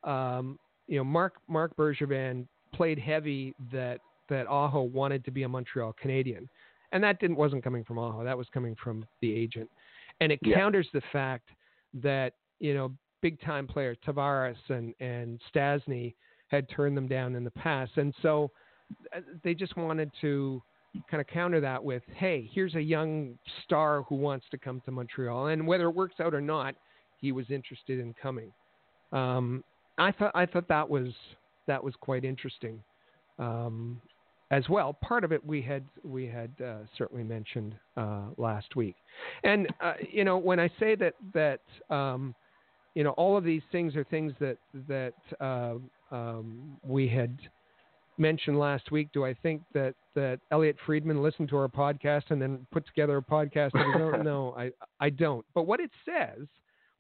[0.05, 5.49] um, you know, Marc Marc Bergevin played heavy that that Aho wanted to be a
[5.49, 6.49] Montreal Canadien,
[6.93, 8.25] and that didn't wasn't coming from Aho.
[8.25, 9.71] That was coming from the agent,
[10.21, 10.57] and it yeah.
[10.57, 11.49] counters the fact
[11.95, 16.15] that you know big time players Tavares and and Stastny
[16.49, 17.93] had turned them down in the past.
[17.97, 18.51] And so
[19.15, 20.63] uh, they just wanted to
[21.11, 24.91] kind of counter that with, hey, here's a young star who wants to come to
[24.91, 25.49] Montreal.
[25.49, 26.75] And whether it works out or not,
[27.19, 28.53] he was interested in coming.
[29.13, 29.65] Um,
[29.99, 31.09] I thought I thought that was
[31.67, 32.83] that was quite interesting
[33.39, 34.01] um,
[34.51, 34.93] as well.
[34.93, 38.97] Part of it we had we had uh, certainly mentioned uh, last week,
[39.45, 41.61] and uh, you know when I say that that
[41.95, 42.35] um,
[42.95, 45.75] you know all of these things are things that that uh,
[46.11, 47.37] um, we had
[48.19, 49.09] mentioned last week.
[49.13, 53.17] Do I think that that Elliotte Friedman listened to our podcast and then put together
[53.17, 53.75] a podcast?
[54.25, 54.71] no, I
[55.01, 55.45] I don't.
[55.55, 56.47] But what it says,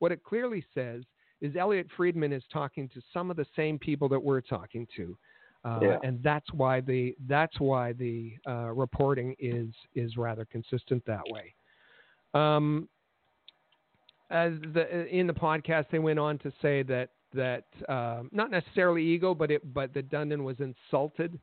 [0.01, 1.05] what it clearly says,
[1.41, 5.17] is Elliotte Friedman is talking to some of the same people that we're talking to.
[5.67, 5.99] Uh, yeah.
[6.05, 11.53] and that's why the that's why the uh, reporting is is rather consistent that way.
[12.35, 12.89] Um,
[14.31, 19.35] the, in the podcast, they went on to say that that um, not necessarily ego,
[19.35, 21.39] but it but that Dundon was insulted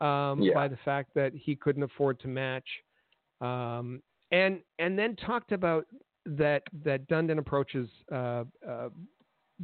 [0.00, 0.54] um, Yeah.
[0.54, 2.68] by the fact that he couldn't afford to match,
[3.40, 4.00] um,
[4.30, 5.86] and and then talked about
[6.26, 8.90] that that Dundon approaches uh, uh,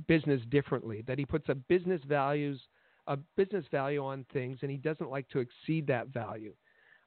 [0.08, 1.04] business differently.
[1.06, 2.60] That he puts a business values
[3.10, 6.54] a business value on things, and he doesn't like to exceed that value.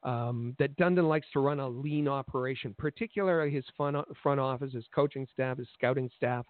[0.03, 5.25] Um, that Dundon likes to run a lean operation, particularly his front, office, his coaching
[5.31, 6.45] staff, his scouting staff,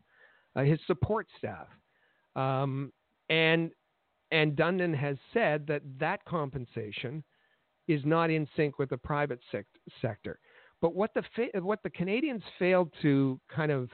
[0.55, 1.67] uh, his support staff.
[2.35, 2.91] Um,
[3.29, 3.71] and
[4.31, 7.23] and Dundon has said that that compensation
[7.87, 10.39] is not in sync with the private sect- sector.
[10.81, 13.89] But what the fa- what the Canadiens failed to kind of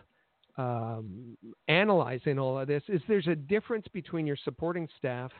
[0.58, 1.38] um,
[1.68, 5.32] analyze in all of this is there's a difference between your supporting staff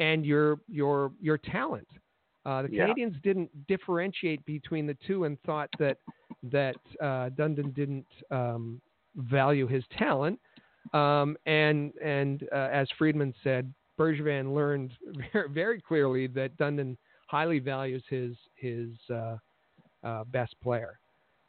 [0.00, 1.86] and your your your talent.
[2.46, 2.88] Uh, the Yeah.
[2.88, 5.98] Canadiens didn't differentiate between the two and thought that
[6.44, 8.80] that uh, Dundon didn't um,
[9.16, 10.40] value his talent.
[10.94, 14.92] Um, and and uh, as Friedman said, Bergevin learned
[15.32, 16.96] very, very clearly that Dundon
[17.26, 19.36] highly values his his uh,
[20.02, 20.98] uh, best player.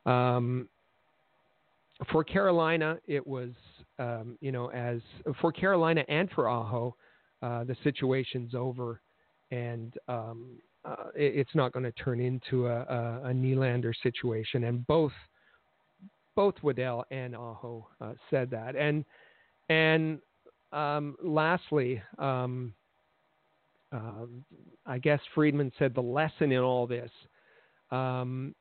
[0.05, 0.67] Um,
[2.11, 3.51] for Carolina, it was
[3.97, 4.99] um, you know as
[5.39, 6.95] for Carolina and for Aho,
[7.41, 9.01] uh, the situation's over,
[9.51, 14.65] and um, uh, it, it's not going to turn into a, a, a Nylander situation.
[14.65, 15.13] And both
[16.35, 18.75] both Waddell and Aho uh, said that.
[18.75, 19.05] And
[19.69, 20.19] and
[20.71, 22.73] um, lastly, um,
[23.91, 24.45] um,
[24.85, 27.11] I guess Friedman said the lesson in all this.
[27.91, 28.55] Um,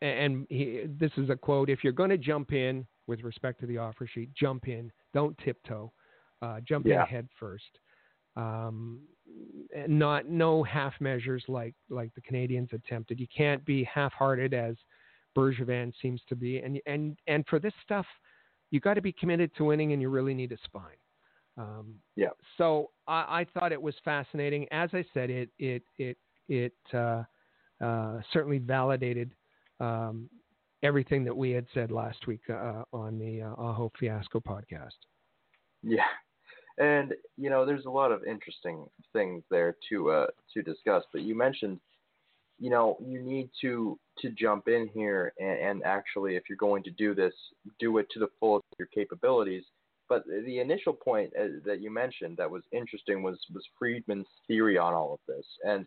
[0.00, 3.66] and he, this is a quote: "If you're going to jump in with respect to
[3.66, 4.92] the offer sheet, jump in.
[5.12, 5.92] Don't tiptoe.
[6.42, 7.04] Uh, jump Yeah.
[7.04, 7.78] head first.
[8.36, 9.00] Um,
[9.74, 13.18] and not no half measures like like the Canadiens attempted.
[13.18, 14.76] You can't be half-hearted as
[15.36, 16.58] Bergevin seems to be.
[16.58, 18.06] And and and for this stuff,
[18.70, 20.96] you got to be committed to winning, and you really need a spine.
[21.56, 22.30] Um, Yeah.
[22.56, 24.68] So I, I thought it was fascinating.
[24.70, 26.16] As I said, it it it
[26.48, 27.24] it uh,
[27.80, 29.34] uh, certainly validated
[29.80, 30.30] um,
[30.84, 34.96] everything that we had said last week uh, on the uh, Aho Fiasco podcast.
[35.82, 36.06] Yeah,
[36.78, 41.04] and you know, there's a lot of interesting things there to uh, to discuss.
[41.12, 41.80] But you mentioned,
[42.58, 46.82] you know, you need to to jump in here and, and actually, if you're going
[46.84, 47.34] to do this,
[47.78, 49.64] do it to the fullest of your capabilities.
[50.08, 54.78] But the initial point uh, that you mentioned that was interesting was was Friedman's theory
[54.78, 55.86] on all of this, and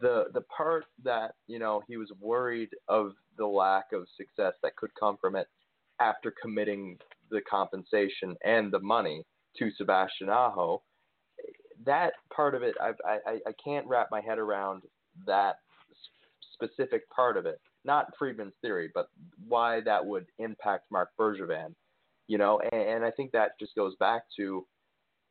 [0.00, 4.76] the the part that you know he was worried of the lack of success that
[4.76, 5.46] could come from it
[6.00, 6.98] after committing
[7.30, 9.24] the compensation and the money
[9.58, 10.82] to Sebastian Aho.
[11.84, 14.82] That part of it, I I I can't wrap my head around
[15.26, 15.56] that
[16.52, 17.60] specific part of it.
[17.84, 19.08] Not Friedman's theory, but
[19.46, 21.74] why that would impact Marc Bergevin.
[22.26, 24.66] You know, and, and I think that just goes back to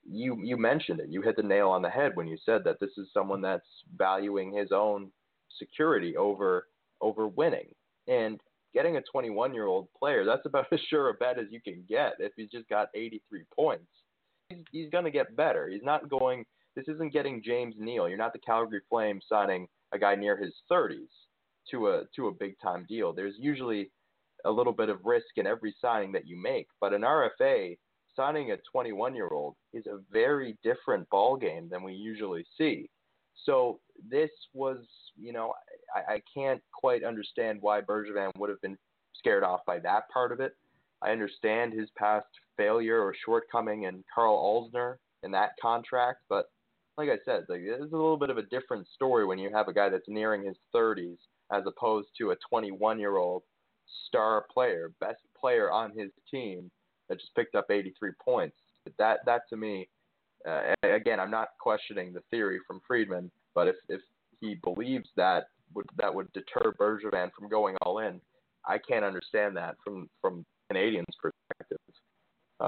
[0.10, 1.10] you you mentioned it.
[1.10, 3.68] You hit the nail on the head when you said that this is someone that's
[3.98, 5.12] valuing his own
[5.60, 6.68] security over
[7.02, 7.68] over winning.
[8.08, 8.40] And
[8.74, 11.84] getting a 21 year old player, that's about as sure a bet as you can
[11.88, 13.86] get if he's just got 83 points.
[14.50, 15.70] He's, he's going to get better.
[15.70, 16.46] He's not going.
[16.76, 18.08] This isn't getting James Neal.
[18.08, 21.08] You're not the Calgary Flames signing a guy near his 30s
[21.72, 23.14] to a to a big time deal.
[23.14, 23.92] There's usually
[24.46, 27.78] a little bit of risk in every signing that you make, but an RFA
[28.16, 32.90] signing a 21 year old is a very different ball game than we usually see.
[33.46, 33.80] So
[34.10, 34.80] this was,
[35.16, 35.54] you know,
[35.96, 38.78] I, I can't quite understand why Bergevin would have been
[39.16, 40.56] scared off by that part of it.
[41.02, 42.28] I understand his past
[42.58, 46.46] failure or shortcoming and Carl Alzner in that contract, but
[46.98, 49.68] like I said, like, it's a little bit of a different story when you have
[49.68, 51.18] a guy that's nearing his 30s
[51.52, 53.44] as opposed to a 21 year old
[54.08, 56.70] star player, best player on his team
[57.08, 58.58] that just picked up 83 points.
[58.98, 59.88] That that to me,
[60.48, 64.02] uh, again, I'm not questioning the theory from Friedman, but if if
[64.40, 68.22] he believes that would that would deter Bergevin from going all in,
[68.66, 71.78] I can't understand that from from Canadiens' perspective.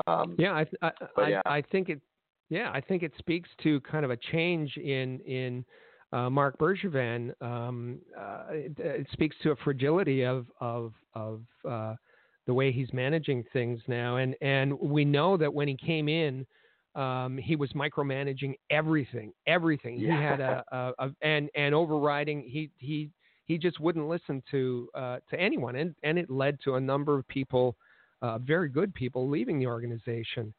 [0.08, 1.42] Um, Yeah, I I, I, yeah.
[1.46, 2.02] I think it.
[2.50, 5.66] Yeah, I think it speaks to kind of a change in in
[6.12, 7.32] uh, Marc Bergevin.
[7.42, 11.96] Um, uh, it, it speaks to a fragility of of of uh,
[12.48, 16.46] the way he's managing things now, and and we know that when he came in,
[16.96, 19.98] um, he was micromanaging everything, everything.
[19.98, 22.42] He had a, a, a and and overriding.
[22.42, 23.12] He he
[23.46, 27.18] he just wouldn't listen to uh, to anyone, and and it led to a number
[27.18, 27.76] of people,
[28.22, 30.54] uh, very good people, leaving the organization.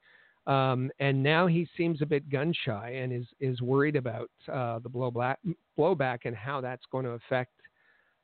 [0.47, 4.79] Um, and now he seems a bit gun shy and is is worried about uh,
[4.79, 5.37] the blowback
[5.79, 7.53] blowback and how that's going to affect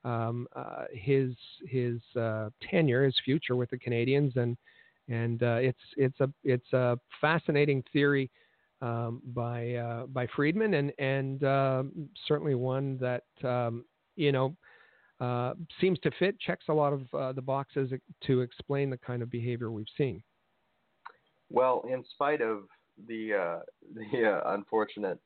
[0.05, 1.33] um, uh, his
[1.69, 4.57] his uh, tenure, his future with the Canadiens, and
[5.09, 8.31] and uh, it's it's a it's a fascinating theory
[8.81, 11.83] um, by uh, by Friedman, and and uh,
[12.27, 13.85] certainly one that um,
[14.17, 14.57] you know
[15.21, 17.91] uh, seems to fit, checks a lot of uh, the boxes
[18.25, 20.23] to explain the kind of behavior we've seen.
[21.51, 22.65] Well, in spite of
[23.07, 23.59] the uh,
[23.95, 25.21] the unfortunate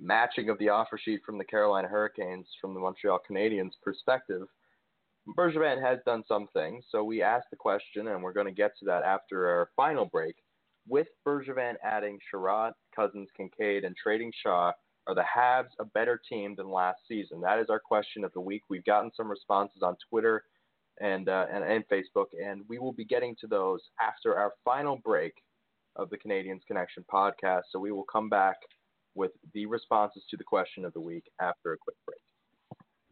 [0.00, 4.46] matching of the offer sheet from the Carolina Hurricanes from the Montreal Canadiens perspective,
[5.36, 6.84] Bergevin has done some things.
[6.90, 10.06] So we asked the question, and we're going to get to that after our final
[10.06, 10.36] break
[10.88, 14.72] with Bergevin adding Chiarot, Cousins, Kincaid, and trading Shaw,
[15.06, 17.40] are the Habs a better team than last season?
[17.40, 18.62] That is our question of the week.
[18.68, 20.44] We've gotten some responses on Twitter
[21.00, 24.98] and, uh, and, and Facebook, and we will be getting to those after our final
[25.04, 25.34] break
[25.96, 27.62] of the Canadiens Connection podcast.
[27.70, 28.56] So we will come back
[29.14, 32.20] with the responses to the question of the week after a quick break.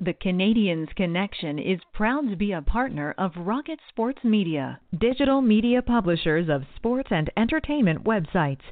[0.03, 5.82] The Canadiens Connection is proud to be a partner of Rocket Sports Media, digital media
[5.82, 8.62] publishers of sports and entertainment websites.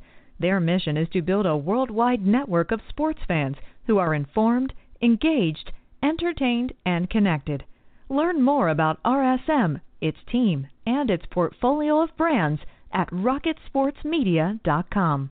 [0.41, 4.73] Their mission is to build a worldwide network of sports fans who are informed,
[5.03, 5.73] engaged,
[6.03, 7.65] entertained, and connected.
[8.09, 12.61] Learn more about RSM, its team, and its portfolio of brands
[12.93, 15.31] at rocketsportsmedia.com.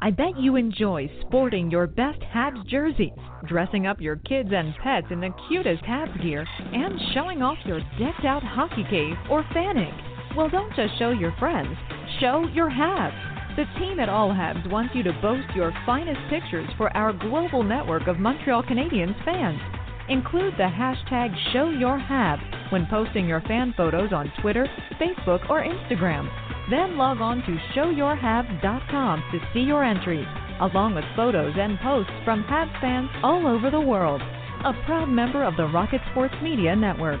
[0.00, 3.12] I bet you enjoy sporting your best Habs jerseys,
[3.46, 7.78] dressing up your kids and pets in the cutest Habs gear, and showing off your
[8.00, 9.94] decked out hockey cave or fanning.
[10.36, 11.76] Well, don't just show your friends,
[12.18, 13.31] show your Habs.
[13.54, 17.62] The team at All Habs wants you to boast your finest pictures for our global
[17.62, 19.60] network of Montreal Canadiens fans.
[20.08, 24.66] Include the hashtag ShowYourHabs when posting your fan photos on Twitter,
[24.98, 26.30] Facebook, or Instagram.
[26.70, 30.26] Then log on to showyourhabs.com to see your entries,
[30.60, 34.22] along with photos and posts from Habs fans all over the world.
[34.64, 37.20] A proud member of the Rocket Sports Media Network.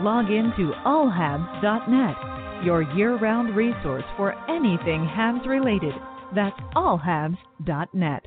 [0.00, 5.94] log in to allhabs.net, your year round resource for anything Habs related.
[6.34, 8.26] That's allhabs.net.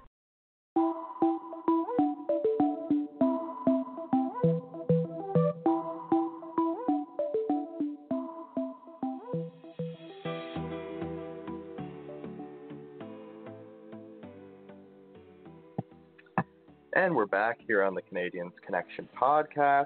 [16.97, 19.85] And we're back here on the Canadiens Connection podcast.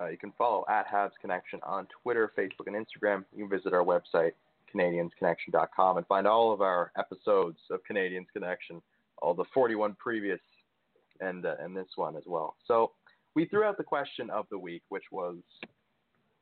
[0.00, 3.24] Uh, you can follow at Habs Connection on Twitter, Facebook, and Instagram.
[3.34, 4.32] You can visit our website,
[4.74, 8.80] CanadiensConnection.com, and find all of our episodes of Canadiens Connection,
[9.20, 10.40] all the 41 previous,
[11.20, 12.56] and uh, and this one as well.
[12.66, 12.92] So
[13.34, 15.36] we threw out the question of the week, which was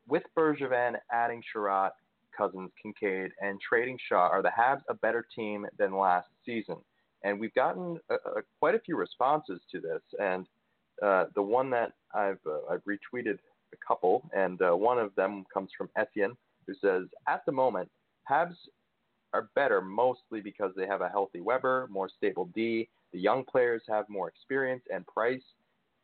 [0.08, 1.90] with Bergevin adding Chiarot,
[2.36, 6.76] Cousins, Kincaid, and trading Shaw, are the Habs a better team than last season?
[7.22, 8.16] and we've gotten a,
[8.58, 10.00] quite a few responses to this.
[10.18, 10.46] And
[11.02, 13.38] uh, the one that I've uh, I've retweeted
[13.72, 16.36] a couple, and uh, one of them comes from Etienne,
[16.66, 17.90] who says, "At the moment,
[18.28, 18.56] Habs
[19.32, 22.88] are better mostly because they have a healthy Weber, more stable D.
[23.12, 25.42] The young players have more experience, and Price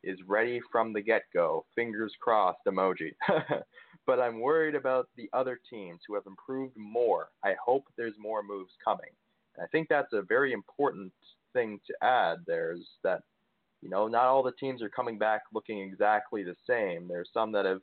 [0.03, 1.65] is ready from the get-go.
[1.75, 3.13] Fingers crossed emoji."
[4.05, 7.29] but I'm worried about the other teams who have improved more.
[7.43, 9.11] I hope there's more moves coming.
[9.61, 11.11] I think that's a very important
[11.53, 12.37] thing to add.
[12.47, 13.21] There's that,
[13.81, 17.07] you know, not all the teams are coming back looking exactly the same.
[17.07, 17.81] There's some that have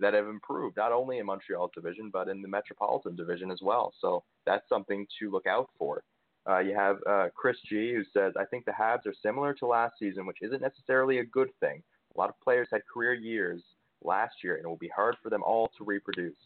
[0.00, 3.92] that have improved, not only in Montreal's division, but in the Metropolitan division as well.
[4.00, 6.02] So that's something to look out for.
[6.48, 9.66] Uh, you have uh, Chris G, who says, I think the Habs are similar to
[9.66, 11.82] last season, which isn't necessarily a good thing.
[12.14, 13.60] A lot of players had career years
[14.02, 16.36] last year, and it will be hard for them all to reproduce.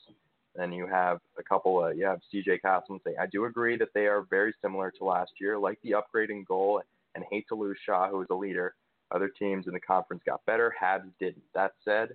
[0.57, 1.93] Then you have a couple.
[1.95, 5.33] You have CJ Castleman saying, "I do agree that they are very similar to last
[5.41, 6.83] year, like the upgrading goal,
[7.15, 8.75] and hate to lose Shaw, who is a leader.
[9.11, 10.75] Other teams in the conference got better.
[10.81, 11.45] Habs didn't.
[11.55, 12.11] That said,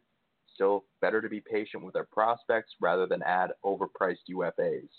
[0.54, 4.90] still better to be patient with their prospects rather than add overpriced UFAs."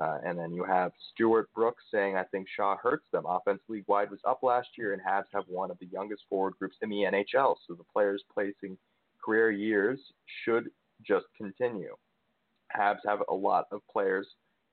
[0.00, 3.24] Uh, and then you have Stuart Brooks saying, I think Shaw hurts them.
[3.26, 6.54] Offense league wide was up last year, and Habs have one of the youngest forward
[6.58, 7.56] groups in the NHL.
[7.66, 8.78] So the players placing
[9.22, 10.00] career years
[10.44, 10.70] should
[11.06, 11.94] just continue.
[12.74, 14.26] Habs have a lot of players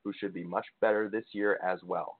[0.04, 2.18] who should be much better this year as well.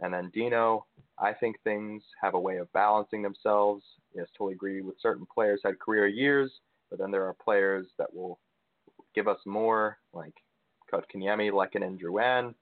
[0.00, 0.86] And then Dino,
[1.18, 3.82] I think things have a way of balancing themselves.
[4.14, 6.50] Yes, totally agree with certain players had career years,
[6.90, 8.38] but then there are players that will
[9.14, 10.34] give us more, like
[10.92, 12.54] Kotkaniemi, Lekin, and Drouin,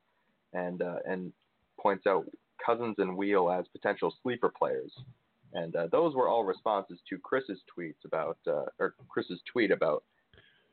[0.52, 1.32] and uh, and
[1.78, 2.24] points out
[2.64, 4.92] Cousins and Weal as potential sleeper players.
[5.52, 10.02] And uh, those were all responses to Chris's tweets about, uh, or Chris's tweet about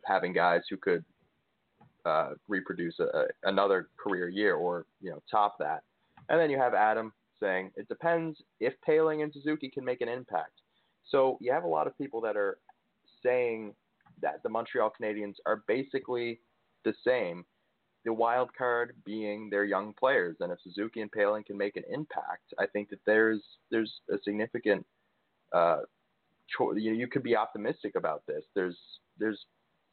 [0.06, 1.06] having guys who could
[2.06, 5.84] uh, reproduce a, another career year or you know top that.
[6.30, 10.10] And then you have Adam saying it depends if Poehling and Suzuki can make an
[10.10, 10.62] impact.
[11.10, 12.58] So you have a lot of people that are
[13.22, 13.74] saying
[14.22, 16.40] that the Montreal Canadiens are basically
[16.86, 17.46] the same.
[18.06, 21.84] The wild card being their young players, and if Suzuki and Poehling can make an
[21.90, 24.86] impact, I think that there's there's a significant.
[25.54, 25.82] Uh,
[26.58, 28.44] cho- you, you could be optimistic about this.
[28.56, 28.78] There's
[29.20, 29.40] there's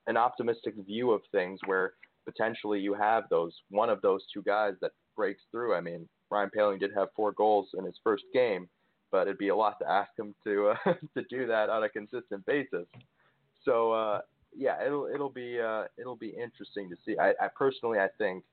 [0.09, 1.93] an optimistic view of things where
[2.24, 5.76] potentially you have those one of those two guys that breaks through.
[5.76, 8.68] I mean, Ryan Poehling did have four goals in his first game,
[9.11, 11.89] but it'd be a lot to ask him to uh, to do that on a
[11.89, 12.87] consistent basis.
[13.64, 14.20] So uh,
[14.57, 17.18] yeah, it'll it'll be uh, it'll be interesting to see.
[17.18, 18.45] I, I personally I think,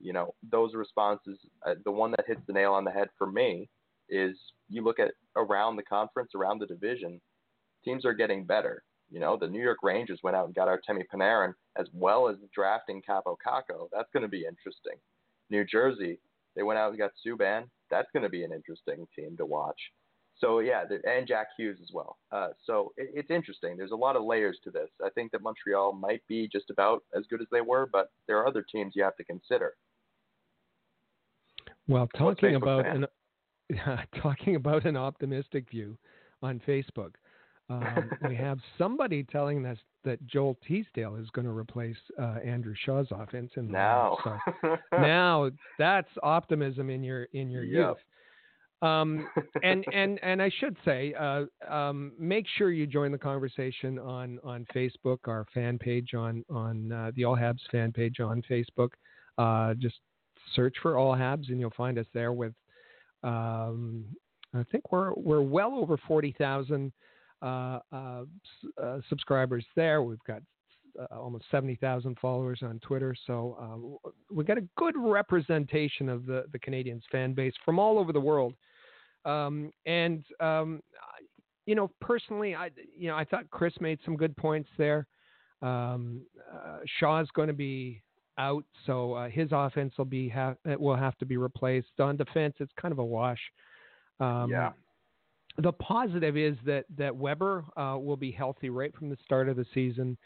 [0.00, 1.38] you know, those responses.
[1.66, 3.68] Uh, the one that hits the nail on the head for me
[4.08, 4.36] is
[4.68, 7.20] you look at around the conference, around the division,
[7.84, 8.82] teams are getting better.
[9.10, 12.36] You know, the New York Rangers went out and got Artemi Panarin as well as
[12.54, 13.88] drafting Kaapo Kakko.
[13.92, 14.98] That's going to be interesting.
[15.50, 16.18] New Jersey,
[16.58, 17.68] they went out and got Subban.
[17.88, 19.78] That's going to be an interesting team to watch.
[20.40, 22.18] So yeah, and Jack Hughes as well.
[22.32, 23.76] Uh, so it, it's interesting.
[23.76, 24.88] There's a lot of layers to this.
[25.04, 28.38] I think that Montreal might be just about as good as they were, but there
[28.38, 29.74] are other teams you have to consider.
[31.86, 33.06] Well, talking about an
[34.20, 35.96] talking about an optimistic view
[36.42, 37.14] on Facebook,
[37.70, 42.74] um, we have somebody telling us that Joel Teasdale is going to replace uh, Andrew
[42.84, 44.18] Shaw's offense in the now.
[44.24, 47.88] So now that's optimism in your in your yep.
[47.88, 47.98] youth.
[48.80, 49.28] Um,
[49.62, 54.38] and and and I should say, uh, um, make sure you join the conversation on
[54.44, 58.90] on Facebook, our fan page on on uh, the All Habs fan page on Facebook.
[59.36, 59.96] Uh, just
[60.54, 62.32] search for All Habs, and you'll find us there.
[62.32, 62.54] With
[63.24, 64.04] um,
[64.54, 66.92] I think we're we're well over forty thousand
[69.08, 70.02] subscribers there.
[70.02, 70.42] We've got
[71.12, 73.14] almost 70,000 followers on Twitter.
[73.26, 73.56] So
[74.04, 78.12] uh, we got a good representation of the, the Canadiens fan base from all over
[78.12, 78.54] the world.
[79.24, 80.80] Um, and um,
[81.66, 85.06] you know, personally, I you know I thought Chris made some good points there.
[85.60, 88.02] Um, uh, Shaw's going to be
[88.38, 91.88] out, so uh, his offense will be ha- will have to be replaced.
[91.98, 93.40] On defense, it's kind of a wash.
[94.18, 94.70] Um, yeah.
[95.58, 99.56] The positive is that that Weber uh, will be healthy right from the start of
[99.56, 100.16] the season.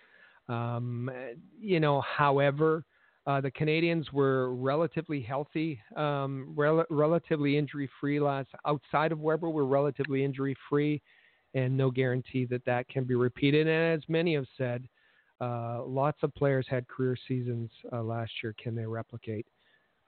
[0.49, 1.11] Um,
[1.59, 2.85] you know, however,
[3.26, 8.49] uh, the Canadiens were relatively healthy, um, rel- relatively injury free last.
[8.66, 11.01] Outside of Weber, were relatively injury free,
[11.55, 13.66] and no guarantee that that can be repeated.
[13.68, 14.89] And as many have said,
[15.41, 18.55] uh, lots of players had career seasons uh, last year.
[18.62, 19.47] Can they replicate?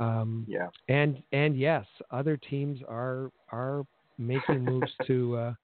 [0.01, 0.69] Um, yeah.
[0.89, 3.85] And and yes, other teams are are
[4.19, 5.55] making moves to uh,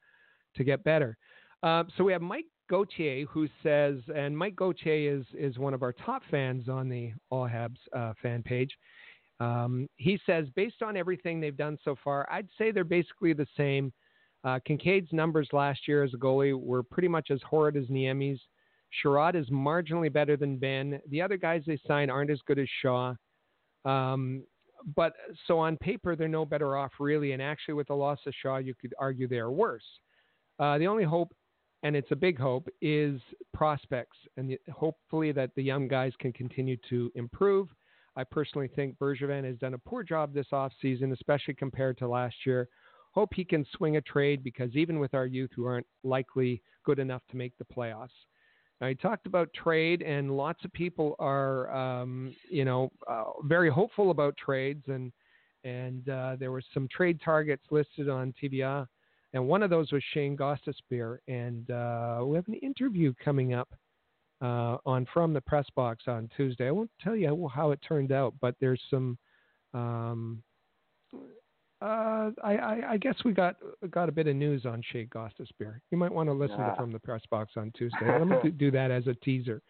[0.57, 1.17] to get better.
[1.63, 5.83] Uh, so we have Mike Gauthier, who says, and Mike Gauthier is is one of
[5.83, 8.71] our top fans on the All Habs uh, fan page.
[9.41, 13.47] Um, he says, based on everything they've done so far, I'd say they're basically the
[13.57, 13.93] same.
[14.45, 18.41] Uh, Kincaid's numbers last year as a goalie were pretty much as horrid as Niemi's.
[19.03, 21.01] Chiarot is marginally better than Benn.
[21.09, 23.15] The other guys they signed aren't as good as Shaw.
[23.85, 24.45] Um,
[24.97, 25.13] but
[25.47, 27.33] so on paper, they're no better off, really.
[27.33, 29.85] And actually, with the loss of Shaw, you could argue they are worse.
[30.59, 31.33] Uh, the only hope
[31.83, 33.21] and it's a big hope, is
[33.55, 37.69] prospects, and hopefully that the young guys can continue to improve.
[38.17, 42.35] I personally think Bergevin has done a poor job this offseason, especially compared to last
[42.45, 42.69] year.
[43.13, 46.99] Hope he can swing a trade because even with our youth who aren't likely good
[46.99, 48.09] enough to make the playoffs.
[48.83, 54.11] He talked about trade, and lots of people are, um, you know, uh, very hopeful
[54.11, 55.13] about trades, and
[55.65, 58.87] and uh, there were some trade targets listed on TVA
[59.33, 61.19] and one of those was Shane Gostisbehere.
[61.29, 63.69] And uh, we have an interview coming up
[64.41, 66.69] uh, on From the Press Box on Tuesday.
[66.69, 69.19] I won't tell you how it turned out, but there's some.
[69.73, 70.43] Um,
[71.83, 73.57] uh, I, I, I, guess we got
[73.91, 75.81] got a bit of news on Shane Gostisbehere.
[75.91, 76.71] You might want to listen yeah.
[76.71, 78.07] to From the Press Box on Tuesday.
[78.07, 79.63] Let me do that as a teaser.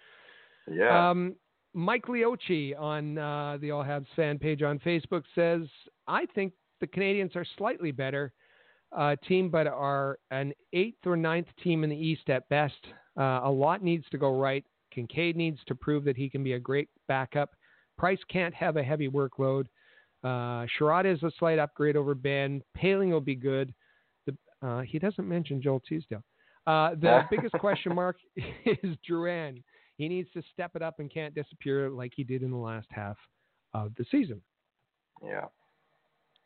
[0.69, 1.11] Yeah.
[1.11, 1.37] Um,
[1.73, 5.69] Mike Leochi on uh, the All Habs fan page on Facebook says,
[6.09, 8.33] I think the Canadiens are slightly better
[8.97, 12.75] uh, team, but are an eighth or ninth team in the East at best.
[13.17, 14.65] Uh, a lot needs to go right.
[14.93, 17.51] Kincaid needs to prove that he can be a great backup.
[17.97, 19.67] Price can't have a heavy workload.
[20.23, 22.63] Uh, Chiarot is a slight upgrade over Benn.
[22.77, 23.73] Poehling will be good.
[24.27, 24.37] The,
[24.67, 26.23] uh, he doesn't mention Joel Teasdale.
[26.67, 29.63] Uh, the biggest question mark is Drouin.
[29.97, 32.87] He needs to step it up and can't disappear like he did in the last
[32.91, 33.17] half
[33.75, 34.41] of the season.
[35.23, 35.47] Yeah,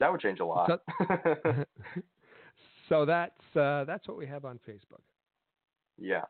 [0.00, 0.80] that would change a lot.
[0.98, 1.64] So,
[2.88, 5.02] so that's uh, that's what we have on Facebook.
[5.98, 6.24] Yeah.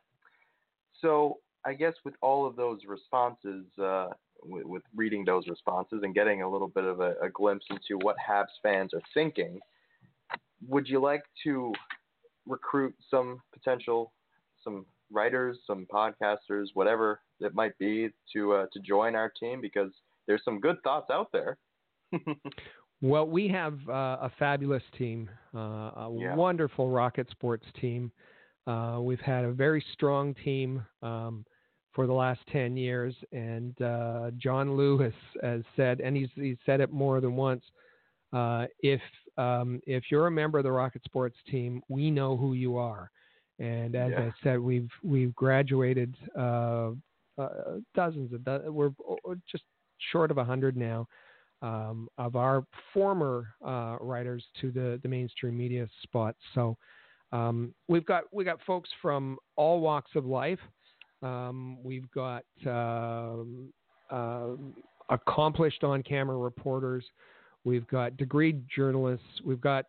[1.00, 4.08] So I guess with all of those responses, uh,
[4.44, 7.98] with, with, reading those responses and getting a little bit of a, a glimpse into
[8.04, 9.60] what Habs fans are thinking,
[10.68, 11.72] would you like to
[12.46, 14.12] recruit some potential,
[14.62, 19.90] some writers, some podcasters, whatever it might be, to uh, to join our team because
[20.26, 21.58] there's some good thoughts out there.
[23.00, 26.34] well, we have uh, a fabulous team, uh, a yeah.
[26.34, 28.10] wonderful Rocket Sports team.
[28.66, 31.44] Uh, we've had a very strong team um,
[31.94, 36.80] for the last 10 years, and uh, John Lewis has said, and he's, he's said
[36.80, 37.62] it more than once.
[38.32, 39.00] Uh, if
[39.36, 43.10] um, if you're a member of the Rocket Sports team, we know who you are.
[43.58, 44.20] And as yeah.
[44.20, 46.90] I said, we've we've graduated uh,
[47.38, 47.48] uh,
[47.94, 48.90] dozens of do- we're
[49.50, 49.64] just
[50.12, 51.06] short of hundred now
[51.62, 56.38] um, of our former uh, writers to the the mainstream media spots.
[56.54, 56.76] So
[57.32, 60.58] um, we've got we got folks from all walks of life.
[61.24, 63.72] Um, we've got um,
[64.10, 64.50] uh,
[65.08, 67.04] accomplished on camera reporters.
[67.64, 69.26] We've got degreed journalists.
[69.44, 69.86] We've got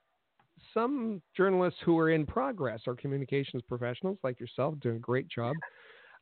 [0.74, 5.56] some journalists who are in progress, our communications professionals like yourself, doing a great job.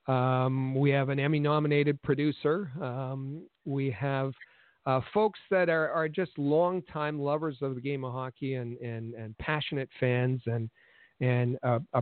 [0.08, 2.72] Um, we have an Emmy nominated producer.
[2.82, 4.34] Um, we have
[4.86, 9.14] uh, folks that are, are just longtime lovers of the game of hockey and, and,
[9.14, 10.70] and passionate fans, and,
[11.22, 12.02] and uh, uh,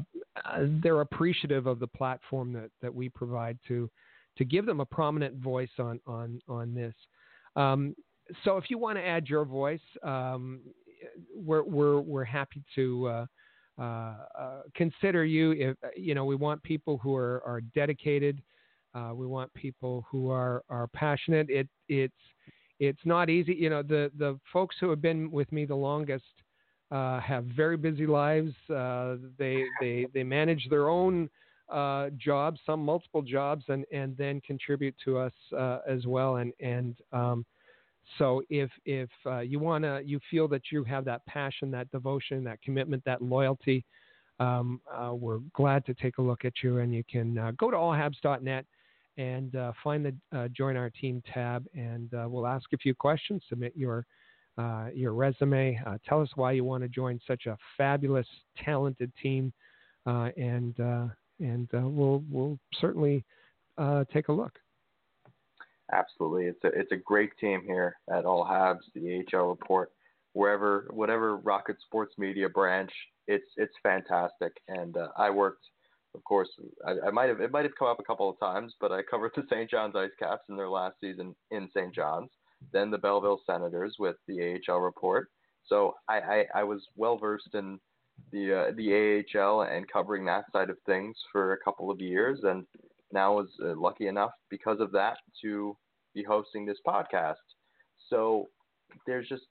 [0.84, 3.90] they're appreciative of the platform that, that we provide to,
[4.38, 6.94] to give them a prominent voice on, on, on this.
[7.56, 7.96] Um,
[8.44, 10.62] so if you want to add your voice, um,
[11.36, 13.26] we're, we're, we're happy to uh,
[13.80, 15.52] uh, uh, consider you.
[15.52, 18.42] If you know, we want people who are, are dedicated.
[18.94, 21.50] Uh, we want people who are, are passionate.
[21.50, 22.14] It, it's
[22.80, 23.54] it's not easy.
[23.54, 26.26] You know, the the folks who have been with me the longest
[26.92, 28.54] uh, have very busy lives.
[28.70, 31.30] Uh, they they they manage their own
[31.70, 35.34] uh, jobs, some multiple jobs, and and then contribute to us
[35.88, 36.38] as well.
[36.38, 37.46] And and um,
[38.18, 42.44] so if if uh, you wanna, you feel that you have that passion, that devotion,
[42.44, 43.86] that commitment, that loyalty,
[44.40, 46.80] um, uh, we're glad to take a look at you.
[46.80, 48.66] And you can uh, go to allhabs.net
[49.18, 52.96] and uh, find the uh, join our team tab, and uh, we'll ask a few
[52.96, 53.42] questions.
[53.50, 54.06] Submit your
[54.58, 55.80] Uh, your resume.
[55.86, 58.28] Uh, tell us why you want to join such a fabulous,
[58.64, 59.52] talented team,
[60.06, 60.78] uh, and
[61.40, 63.24] and we'll we'll certainly
[64.14, 64.60] take a look.
[65.94, 69.92] Absolutely, it's a it's a great team here at All Habs, the AHL report,
[70.34, 72.92] wherever whatever Rocket Sports Media branch,
[73.28, 74.54] it's it's fantastic.
[74.68, 75.66] And uh, I worked,
[76.16, 76.50] of course,
[76.86, 79.02] I, I might have it might have come up a couple of times, but I
[79.04, 79.70] covered the St.
[79.70, 81.94] John's Ice Caps in their last season in St.
[81.94, 82.30] John's,
[82.72, 85.30] then the Belleville Senators with the AHL report.
[85.66, 87.80] So I I, I was well versed in
[88.32, 92.40] the uh, the AHL and covering that side of things for a couple of years,
[92.44, 92.66] and
[93.12, 95.76] now was uh, lucky enough because of that to
[96.14, 97.36] be hosting this podcast.
[98.10, 98.50] So
[99.06, 99.46] there's just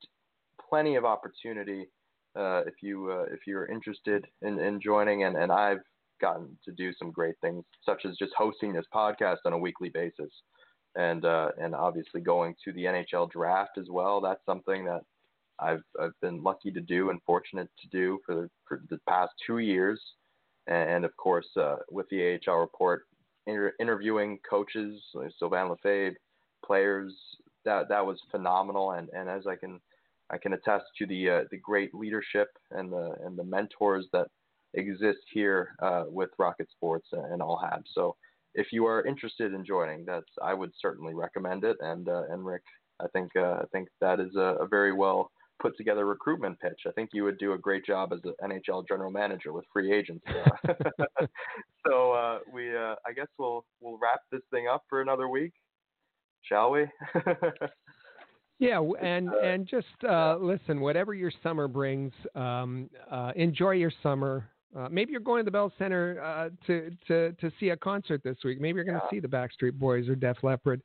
[0.69, 1.89] plenty of opportunity
[2.37, 5.81] uh, if you uh, if you're interested in, in joining, and, and I've
[6.21, 9.89] gotten to do some great things, such as just hosting this podcast on a weekly
[9.89, 10.31] basis,
[10.97, 14.21] and uh, and obviously going to the NHL draft as well.
[14.21, 15.03] That's something that
[15.59, 19.33] I've I've been lucky to do and fortunate to do for the, for the past
[19.47, 20.01] two years,
[20.67, 23.03] and of course uh, with the AHL report,
[23.47, 26.17] inter- interviewing coaches like Sylvain Lefebvre,
[26.65, 27.15] players.
[27.65, 29.81] That that was phenomenal, and, and as I can
[30.31, 34.29] I can attest to the uh, the great leadership and the and the mentors that
[34.75, 37.85] exist here uh, with Rocket Sports and All Habs.
[37.93, 38.17] So
[38.55, 41.77] if you are interested in joining, that's I would certainly recommend it.
[41.81, 42.63] And uh, and Rick,
[43.01, 46.81] I think uh, I think that is a, a, very well put together recruitment pitch.
[46.87, 49.93] I think you would do a great job as an NHL general manager with free
[49.93, 50.25] agents.
[51.87, 55.53] so uh, we uh, I guess we'll we'll wrap this thing up for another week
[56.43, 56.87] shall we?
[58.59, 60.81] yeah, and uh, and just uh, listen.
[60.81, 64.49] Whatever your summer brings, um, uh, enjoy your summer.
[64.77, 68.23] Uh, maybe you're going to the Bell Center uh, to to to see a concert
[68.23, 68.61] this week.
[68.61, 69.11] Maybe you're going to yeah.
[69.11, 70.81] see the Backstreet Boys or Def Leppard.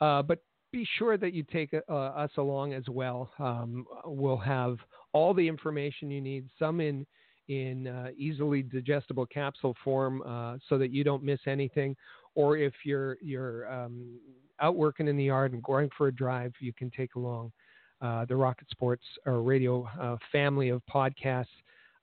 [0.00, 0.40] Uh, but
[0.72, 3.30] be sure that you take uh, us along as well.
[3.38, 4.76] Um, we'll have
[5.12, 7.06] all the information you need, some in
[7.48, 11.96] in uh, easily digestible capsule form, uh, so that you don't miss anything.
[12.34, 14.18] Or if you're you're um,
[14.60, 17.52] out working in the yard and going for a drive, you can take along
[18.00, 21.46] uh, the Rocket Sports or Radio uh, family of podcasts.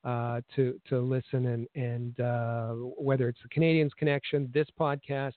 [0.03, 2.15] Uh, to to listen and and
[2.97, 5.31] whether it's the Canadiens Connection, this podcast,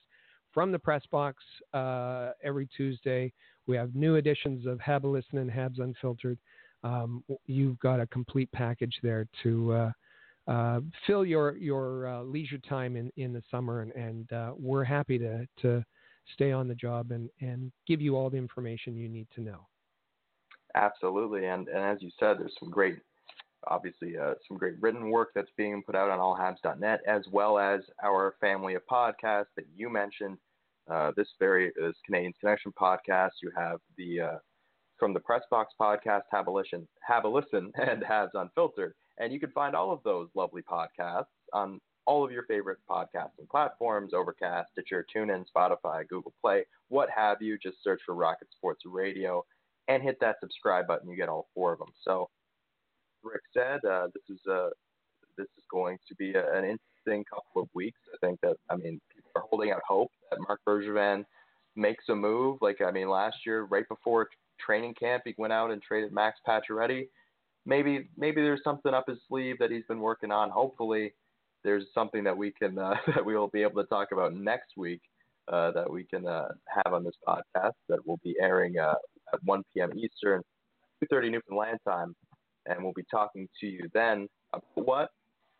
[0.57, 3.31] from the press box uh, every Tuesday.
[3.67, 6.39] We have new editions of Hab Listen and Habs Unfiltered.
[6.83, 9.91] Um, you've got a complete package there to uh,
[10.51, 14.83] uh, fill your your uh, leisure time in, in the summer, and, and uh, we're
[14.83, 15.83] happy to to
[16.33, 19.67] stay on the job and, and give you all the information you need to know.
[20.75, 22.97] Absolutely, and and as you said, there's some great
[23.69, 27.81] obviously uh, some great written work that's being put out on allhabs.net, as well as
[28.03, 30.37] our family of podcasts that you mentioned
[30.89, 33.31] uh, this very this Canadiens Connection podcast.
[33.41, 34.37] You have the uh,
[34.97, 39.31] from the Press Box podcast, have a listen, have a listen, and Habs Unfiltered, and
[39.31, 44.13] you can find all of those lovely podcasts on all of your favorite podcasting platforms:
[44.13, 47.57] Overcast, Stitcher, TuneIn, Spotify, Google Play, what have you.
[47.57, 49.43] Just search for Rocket Sports Radio
[49.87, 51.09] and hit that subscribe button.
[51.09, 51.91] You get all four of them.
[52.03, 52.29] So,
[53.31, 54.69] Rick said, uh, this is a uh,
[55.37, 57.99] this is going to be a, an interesting couple of weeks.
[58.13, 61.23] I think that I mean people are holding out hope that Marc Bergevin
[61.75, 62.57] makes a move.
[62.61, 64.29] Like I mean, last year, right before
[64.59, 67.07] training camp, he went out and traded Max Pacioretty.
[67.65, 70.49] Maybe maybe there's something up his sleeve that he's been working on.
[70.49, 71.13] Hopefully,
[71.63, 74.75] there's something that we can uh, that we will be able to talk about next
[74.75, 75.01] week.
[75.49, 78.95] Uh, that we can uh, have on this podcast that will be airing uh,
[79.33, 79.89] at 1 p.m.
[79.97, 80.41] Eastern,
[81.01, 82.13] 2:30 Newfoundland time,
[82.67, 85.11] and we'll be talking to you then about what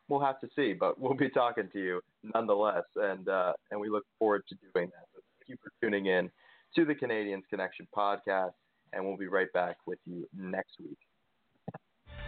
[0.09, 2.01] we'll have to see, but we'll be talking to you
[2.33, 5.07] nonetheless, and uh, and we look forward to doing that.
[5.13, 6.29] So thank you for tuning in
[6.75, 8.53] to the Canadiens Connection podcast,
[8.93, 10.97] and we'll be right back with you next week.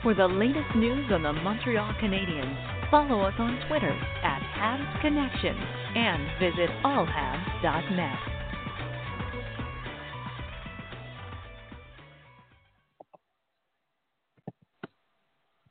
[0.02, 3.92] For the latest news on the Montreal Canadiens, follow us on Twitter
[4.24, 8.39] at Habs Connection and visit allhabs.net.